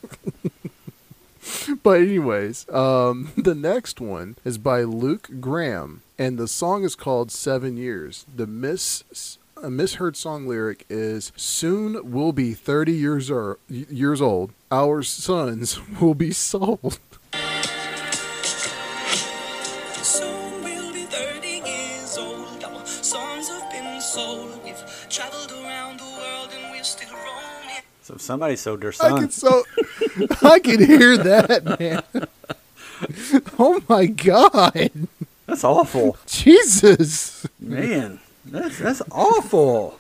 but 1.84 2.02
anyways, 2.02 2.68
um, 2.70 3.32
the 3.38 3.56
next 3.56 4.02
one 4.02 4.36
is 4.44 4.58
by 4.58 4.84
Lukas 4.84 5.36
Graham, 5.40 6.02
and 6.18 6.38
the 6.38 6.48
song 6.48 6.84
is 6.84 6.96
called 6.96 7.32
Seven 7.32 7.78
Years. 7.78 8.26
The 8.34 8.48
miss 8.48 9.38
a 9.62 9.70
misheard 9.70 10.18
song 10.18 10.48
lyric 10.48 10.86
is 10.90 11.32
"Soon 11.36 12.12
we'll 12.12 12.34
be 12.34 12.54
thirty 12.54 12.94
years 12.94 13.32
or 13.32 13.60
years 13.70 14.22
old. 14.22 14.52
Our 14.72 15.04
sons 15.04 15.80
will 16.00 16.16
be 16.16 16.32
sold." 16.32 17.00
We've 24.78 25.10
traveled 25.10 25.52
around 25.52 26.00
the 26.00 26.06
world 26.06 26.50
and 26.54 26.72
we're 26.72 26.84
still 26.84 27.10
roaming. 27.14 27.82
So 28.02 28.18
somebody 28.18 28.56
sold 28.56 28.82
their 28.82 28.94
I 29.02 29.10
can 29.20 29.32
so 29.32 29.64
I 30.42 30.60
can 30.60 30.84
hear 30.86 31.18
that, 31.18 31.80
man. 31.80 32.04
oh 33.60 33.82
my 33.90 34.06
god, 34.06 34.92
That's 35.46 35.64
awful, 35.64 36.18
Jesus! 36.28 37.46
man. 37.60 38.20
That's 38.46 38.78
that's 38.80 39.02
awful. 39.12 40.00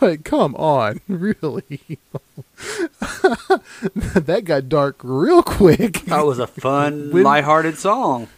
But 0.00 0.24
come 0.24 0.54
on, 0.56 1.00
really? 1.08 1.98
that 4.14 4.42
got 4.44 4.68
dark 4.68 4.96
real 5.02 5.42
quick. 5.42 6.02
That 6.06 6.24
was 6.26 6.38
a 6.38 6.46
fun, 6.46 7.10
When- 7.12 7.24
lighthearted 7.24 7.78
song. 7.78 8.28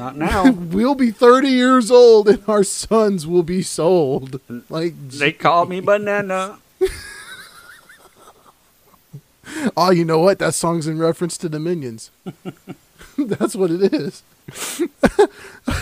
Not 0.00 0.16
now. 0.16 0.50
We'll 0.52 0.94
be 0.94 1.10
30 1.10 1.48
years 1.48 1.90
old 1.90 2.26
and 2.26 2.42
our 2.48 2.64
sons 2.64 3.26
will 3.26 3.42
be 3.42 3.60
sold. 3.60 4.40
Like, 4.70 4.94
They 5.10 5.30
called 5.30 5.68
me 5.68 5.80
banana. 5.80 6.56
oh, 9.76 9.90
you 9.92 10.06
know 10.06 10.18
what? 10.20 10.38
That 10.38 10.54
song's 10.54 10.86
in 10.86 10.98
reference 10.98 11.36
to 11.38 11.50
the 11.50 11.60
Minions. 11.60 12.10
That's 13.18 13.54
what 13.54 13.70
it 13.70 13.92
is. 13.92 14.22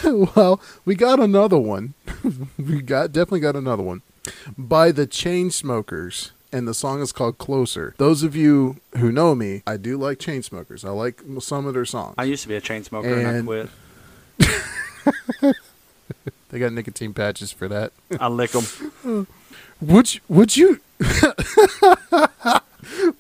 well, 0.04 0.60
we 0.84 0.96
got 0.96 1.20
another 1.20 1.58
one. 1.58 1.94
we 2.58 2.82
got 2.82 3.12
definitely 3.12 3.38
got 3.40 3.54
another 3.54 3.84
one 3.84 4.02
by 4.58 4.90
the 4.90 5.06
Chainsmokers, 5.06 6.32
and 6.52 6.66
the 6.66 6.74
song 6.74 7.00
is 7.00 7.12
called 7.12 7.38
"Closer." 7.38 7.94
Those 7.98 8.24
of 8.24 8.34
you 8.34 8.80
who 8.96 9.12
know 9.12 9.34
me, 9.36 9.62
I 9.66 9.76
do 9.76 9.96
like 9.96 10.18
Chainsmokers. 10.18 10.84
I 10.84 10.90
like 10.90 11.22
some 11.40 11.66
of 11.66 11.74
their 11.74 11.84
songs. 11.84 12.16
I 12.18 12.24
used 12.24 12.42
to 12.42 12.48
be 12.48 12.56
a 12.56 12.60
chain 12.60 12.82
smoker 12.82 13.14
and, 13.14 13.26
I 13.28 13.32
And- 13.34 13.46
quit. 13.46 13.70
they 16.50 16.58
got 16.58 16.72
nicotine 16.72 17.14
patches 17.14 17.52
for 17.52 17.68
that. 17.68 17.92
I 18.18 18.28
lick 18.28 18.52
them. 18.52 19.26
Would 19.80 20.14
you, 20.14 20.20
would 20.28 20.56
you 20.56 20.80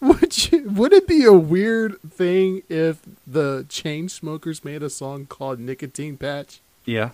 would 0.00 0.52
you 0.52 0.68
would 0.70 0.92
it 0.92 1.06
be 1.06 1.24
a 1.24 1.32
weird 1.32 2.00
thing 2.10 2.62
if 2.68 3.00
the 3.26 3.66
chain 3.68 4.08
smokers 4.08 4.64
made 4.64 4.82
a 4.82 4.90
song 4.90 5.26
called 5.26 5.60
Nicotine 5.60 6.16
Patch? 6.16 6.60
Yeah. 6.84 7.10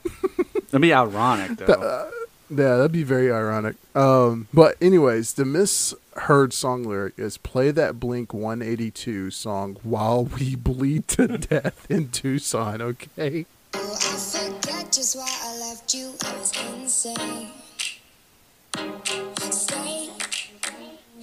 That'd 0.71 0.81
be 0.81 0.95
ironic 0.95 1.59
though. 1.67 1.75
Uh, 1.75 2.11
yeah, 2.51 2.77
that'd 2.77 2.93
be 2.93 3.03
very 3.03 3.33
ironic. 3.33 3.77
Um, 3.95 4.49
but 4.53 4.77
anyways, 4.81 5.35
the 5.35 5.45
misheard 5.45 6.53
song 6.53 6.85
lyric 6.85 7.15
is 7.19 7.37
"Play 7.39 7.71
that 7.73 7.99
Blink 7.99 8.33
182 8.33 9.31
song 9.31 9.77
while 9.83 10.25
we 10.25 10.55
bleed 10.55 11.09
to 11.09 11.39
death 11.39 11.87
in 11.91 12.11
Tucson." 12.11 12.81
Okay. 12.81 13.47
Oh, 13.77 13.93
I 13.93 14.17
forgot 14.17 14.93
just 14.93 15.17
why 15.17 15.29
I 15.43 15.59
left 15.59 15.95
you. 15.95 16.13
I 16.25 16.37
was 16.39 16.53
insane. 16.73 17.51
Stay 19.51 20.11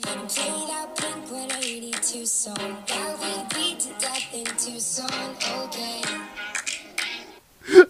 and 0.08 0.30
play 0.30 0.66
that 0.68 0.90
Blink 0.98 1.32
182 1.32 2.26
song. 2.26 2.58
While 2.90 3.18
we 3.22 3.44
beat 3.56 3.80
to 3.80 3.94
death 4.00 4.34
in 4.34 4.46
Tucson. 4.46 5.36
Okay. 5.64 6.02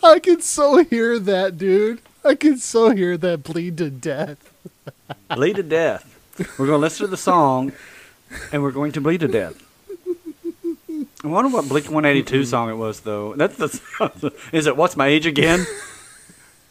I 0.04 0.20
can 0.20 0.42
so 0.42 0.84
hear 0.84 1.18
that, 1.18 1.58
dude. 1.58 2.02
I 2.24 2.36
can 2.36 2.58
so 2.58 2.92
hear 2.92 3.18
that 3.18 3.42
bleed 3.42 3.80
to 3.80 3.90
death. 3.90 4.54
bleed 5.34 5.56
to 5.56 5.64
death. 5.64 6.06
We're 6.60 6.68
going 6.68 6.78
to 6.78 6.78
listen 6.78 7.06
to 7.06 7.10
the 7.10 7.18
song, 7.18 7.72
and 8.52 8.62
we're 8.62 8.72
going 8.72 8.92
to 8.92 9.02
bleed 9.02 9.22
to 9.22 9.28
death. 9.28 9.71
I 11.24 11.28
wonder 11.28 11.52
what 11.52 11.70
Blink 11.70 11.86
182 11.86 12.46
song 12.46 12.70
it 12.70 12.76
was, 12.76 13.02
though. 13.02 13.36
That's 13.36 13.56
the. 13.58 14.34
Is 14.52 14.66
it 14.66 14.76
What's 14.76 14.98
My 14.98 15.08
Age 15.08 15.26
Again? 15.28 15.66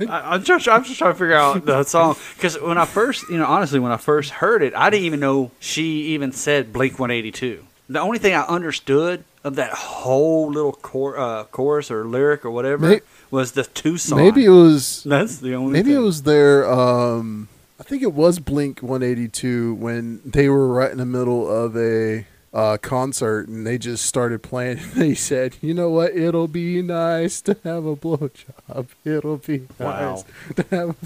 I, 0.09 0.35
I'm 0.35 0.45
just 0.45 0.67
I'm 0.67 0.83
just 0.83 0.99
trying 0.99 1.13
to 1.13 1.19
figure 1.19 1.35
out 1.35 1.65
the 1.65 1.85
song 1.85 2.17
because 2.35 2.59
when 2.61 2.79
I 2.79 2.85
first, 2.85 3.29
you 3.29 3.37
know, 3.37 3.47
honestly, 3.47 3.79
when 3.79 3.93
I 3.93 3.97
first 3.97 4.31
heard 4.31 4.63
it, 4.63 4.75
I 4.75 4.91
didn't 4.91 5.05
even 5.05 5.21
know 5.21 5.51
she 5.61 5.83
even 6.15 6.33
said 6.33 6.73
Blink 6.73 6.99
182. 6.99 7.65
The 7.91 8.01
only 8.01 8.19
thing 8.19 8.35
I 8.35 8.43
understood 8.43 9.25
of 9.45 9.57
that 9.57 9.73
whole 9.73 10.51
little 10.51 10.73
cor- 10.73 11.19
uh, 11.19 11.45
chorus 11.45 11.91
or 11.91 12.05
lyric 12.05 12.45
or 12.45 12.51
whatever 12.51 12.89
May- 12.89 13.01
was 13.31 13.53
the 13.53 13.65
Tucson. 13.65 14.19
Maybe 14.19 14.45
it 14.45 14.51
was 14.51 15.03
that's 15.05 15.39
the 15.39 15.55
only. 15.55 15.73
Maybe 15.73 15.93
it 15.93 15.99
was 15.99 16.23
their. 16.23 16.71
Um, 16.71 17.49
I 17.79 17.83
think 17.83 18.03
it 18.03 18.13
was 18.13 18.39
Blink 18.39 18.81
182 18.81 19.75
when 19.75 20.21
they 20.25 20.49
were 20.49 20.69
right 20.69 20.91
in 20.91 20.99
the 20.99 21.07
middle 21.07 21.51
of 21.51 21.77
a 21.77 22.27
uh, 22.53 22.77
concert 22.79 23.49
and 23.49 23.67
they 23.67 23.79
just 23.79 24.05
started 24.07 24.43
playing. 24.43 24.79
And 24.79 24.93
they 24.95 25.15
said, 25.15 25.57
"You 25.61 25.75
know 25.75 25.91
what? 25.91 26.17
It'll 26.17 26.49
be 26.49 26.83
nice 26.83 27.41
to 27.43 27.57
have 27.65 27.85
a 27.87 27.97
blowjob. 27.97 28.87
It'll 29.05 29.37
be 29.39 29.67
Wow. 29.79 30.15
nice 30.15 30.25
to 30.57 30.63
have." 30.71 30.97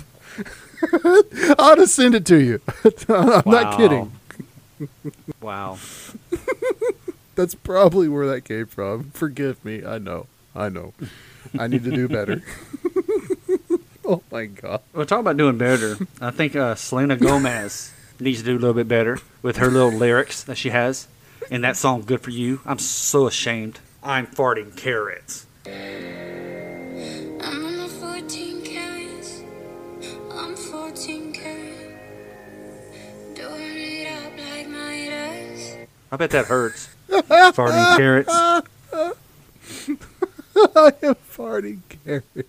I'll 1.58 1.76
just 1.76 1.94
send 1.94 2.14
it 2.14 2.26
to 2.26 2.36
you. 2.40 2.60
I'm 3.08 3.42
not 3.50 3.76
kidding. 3.78 4.12
Wow. 5.40 5.78
That's 7.36 7.54
probably 7.54 8.08
where 8.08 8.26
that 8.28 8.42
came 8.44 8.66
from. 8.66 9.10
Forgive 9.10 9.64
me. 9.64 9.84
I 9.84 9.98
know. 9.98 10.26
I 10.54 10.68
know. 10.68 10.92
I 11.58 11.66
need 11.68 11.84
to 11.84 11.90
do 11.90 12.08
better. 12.08 12.42
oh 14.04 14.22
my 14.30 14.46
god. 14.46 14.80
Well, 14.92 15.06
talk 15.06 15.20
about 15.20 15.36
doing 15.36 15.56
better. 15.58 15.96
I 16.20 16.30
think 16.30 16.54
uh, 16.56 16.74
Selena 16.74 17.16
Gomez 17.16 17.92
needs 18.20 18.40
to 18.40 18.44
do 18.44 18.52
a 18.52 18.58
little 18.58 18.74
bit 18.74 18.88
better 18.88 19.18
with 19.42 19.56
her 19.58 19.68
little 19.68 19.92
lyrics 19.92 20.42
that 20.44 20.56
she 20.56 20.70
has 20.70 21.06
in 21.50 21.62
that 21.62 21.76
song 21.76 22.02
"Good 22.02 22.20
for 22.20 22.30
You." 22.30 22.60
I'm 22.64 22.78
so 22.78 23.26
ashamed. 23.26 23.80
I'm 24.02 24.26
farting 24.26 24.76
carrots. 24.76 25.46
I'm 25.66 25.72
on 27.40 27.78
my 27.78 27.88
14 27.88 28.62
carats. 28.62 29.42
I'm 30.32 30.56
14 30.56 31.32
carat. 31.32 31.74
It 33.36 34.06
up 34.12 34.32
like 34.38 34.68
my 34.68 35.08
does. 35.10 35.76
I 36.12 36.16
bet 36.16 36.30
that 36.30 36.46
hurts. 36.46 36.88
farting 37.08 37.96
carrots. 37.96 38.28
I 40.56 40.92
am 41.02 41.14
farting 41.30 41.80
carrots. 42.04 42.48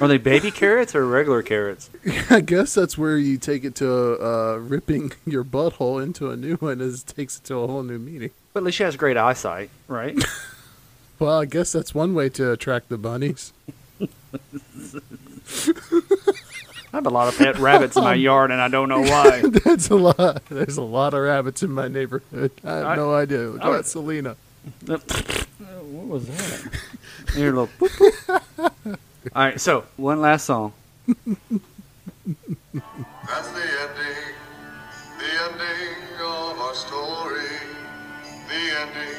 Are 0.00 0.08
they 0.08 0.18
baby 0.18 0.50
carrots 0.50 0.94
or 0.94 1.06
regular 1.06 1.42
carrots? 1.42 1.88
I 2.30 2.40
guess 2.40 2.74
that's 2.74 2.98
where 2.98 3.16
you 3.16 3.38
take 3.38 3.64
it 3.64 3.74
to 3.76 4.18
uh, 4.20 4.56
ripping 4.56 5.12
your 5.24 5.44
butthole 5.44 6.02
into 6.02 6.30
a 6.30 6.36
new 6.36 6.56
one. 6.56 6.80
Is 6.80 7.02
takes 7.04 7.38
it 7.38 7.44
to 7.44 7.56
a 7.60 7.66
whole 7.66 7.82
new 7.82 7.98
meaning. 7.98 8.30
But 8.52 8.60
at 8.60 8.64
least 8.64 8.78
she 8.78 8.82
has 8.84 8.96
great 8.96 9.16
eyesight, 9.16 9.70
right? 9.88 10.16
Well, 11.20 11.40
I 11.40 11.44
guess 11.44 11.70
that's 11.70 11.94
one 11.94 12.12
way 12.12 12.28
to 12.30 12.50
attract 12.50 12.88
the 12.88 12.98
bunnies. 12.98 13.52
I 14.02 14.06
have 16.92 17.06
a 17.06 17.10
lot 17.10 17.28
of 17.28 17.38
pet 17.38 17.56
rabbits 17.58 17.96
in 17.96 18.02
my 18.02 18.14
yard, 18.14 18.50
and 18.50 18.60
I 18.60 18.66
don't 18.66 18.88
know 18.88 19.00
why. 19.00 19.42
That's 19.64 19.90
a 19.90 19.94
lot. 19.94 20.44
There's 20.48 20.76
a 20.76 20.82
lot 20.82 21.14
of 21.14 21.20
rabbits 21.22 21.62
in 21.62 21.70
my 21.70 21.86
neighborhood. 21.86 22.50
I 22.64 22.70
have 22.72 22.86
I- 22.86 22.96
no 22.96 23.14
idea. 23.14 23.38
Look 23.48 23.62
I 23.62 23.78
at 23.78 23.86
Selena. 23.86 24.34
what 24.86 26.06
was 26.08 26.26
that? 26.26 26.80
Here, 27.36 27.52
little. 27.52 27.70
Boop, 29.24 29.30
boop. 29.30 29.36
All 29.36 29.44
right, 29.44 29.60
so 29.60 29.84
one 29.96 30.20
last 30.20 30.44
song. 30.44 30.72
That's 31.06 31.16
the 33.50 33.60
ending, 33.60 34.24
the 35.18 35.30
ending 35.44 35.96
of 36.20 36.58
our 36.58 36.74
story. 36.74 37.44
The 38.48 38.80
ending, 38.80 39.18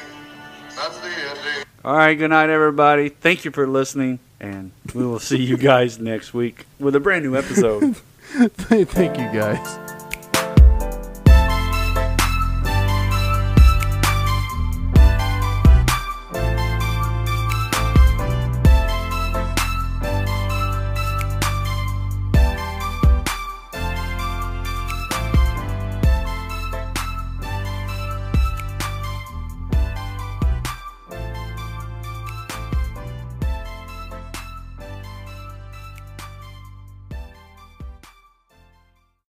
that's 0.74 0.98
the 0.98 1.08
ending. 1.08 1.64
All 1.84 1.96
right, 1.96 2.14
good 2.14 2.30
night, 2.30 2.50
everybody. 2.50 3.08
Thank 3.10 3.44
you 3.44 3.50
for 3.50 3.66
listening, 3.66 4.18
and 4.40 4.72
we 4.94 5.04
will 5.06 5.20
see 5.20 5.42
you 5.42 5.56
guys 5.56 5.98
next 5.98 6.34
week 6.34 6.66
with 6.80 6.96
a 6.96 7.00
brand 7.00 7.24
new 7.24 7.36
episode. 7.36 7.96
Thank 8.26 9.18
you, 9.18 9.40
guys. 9.40 9.95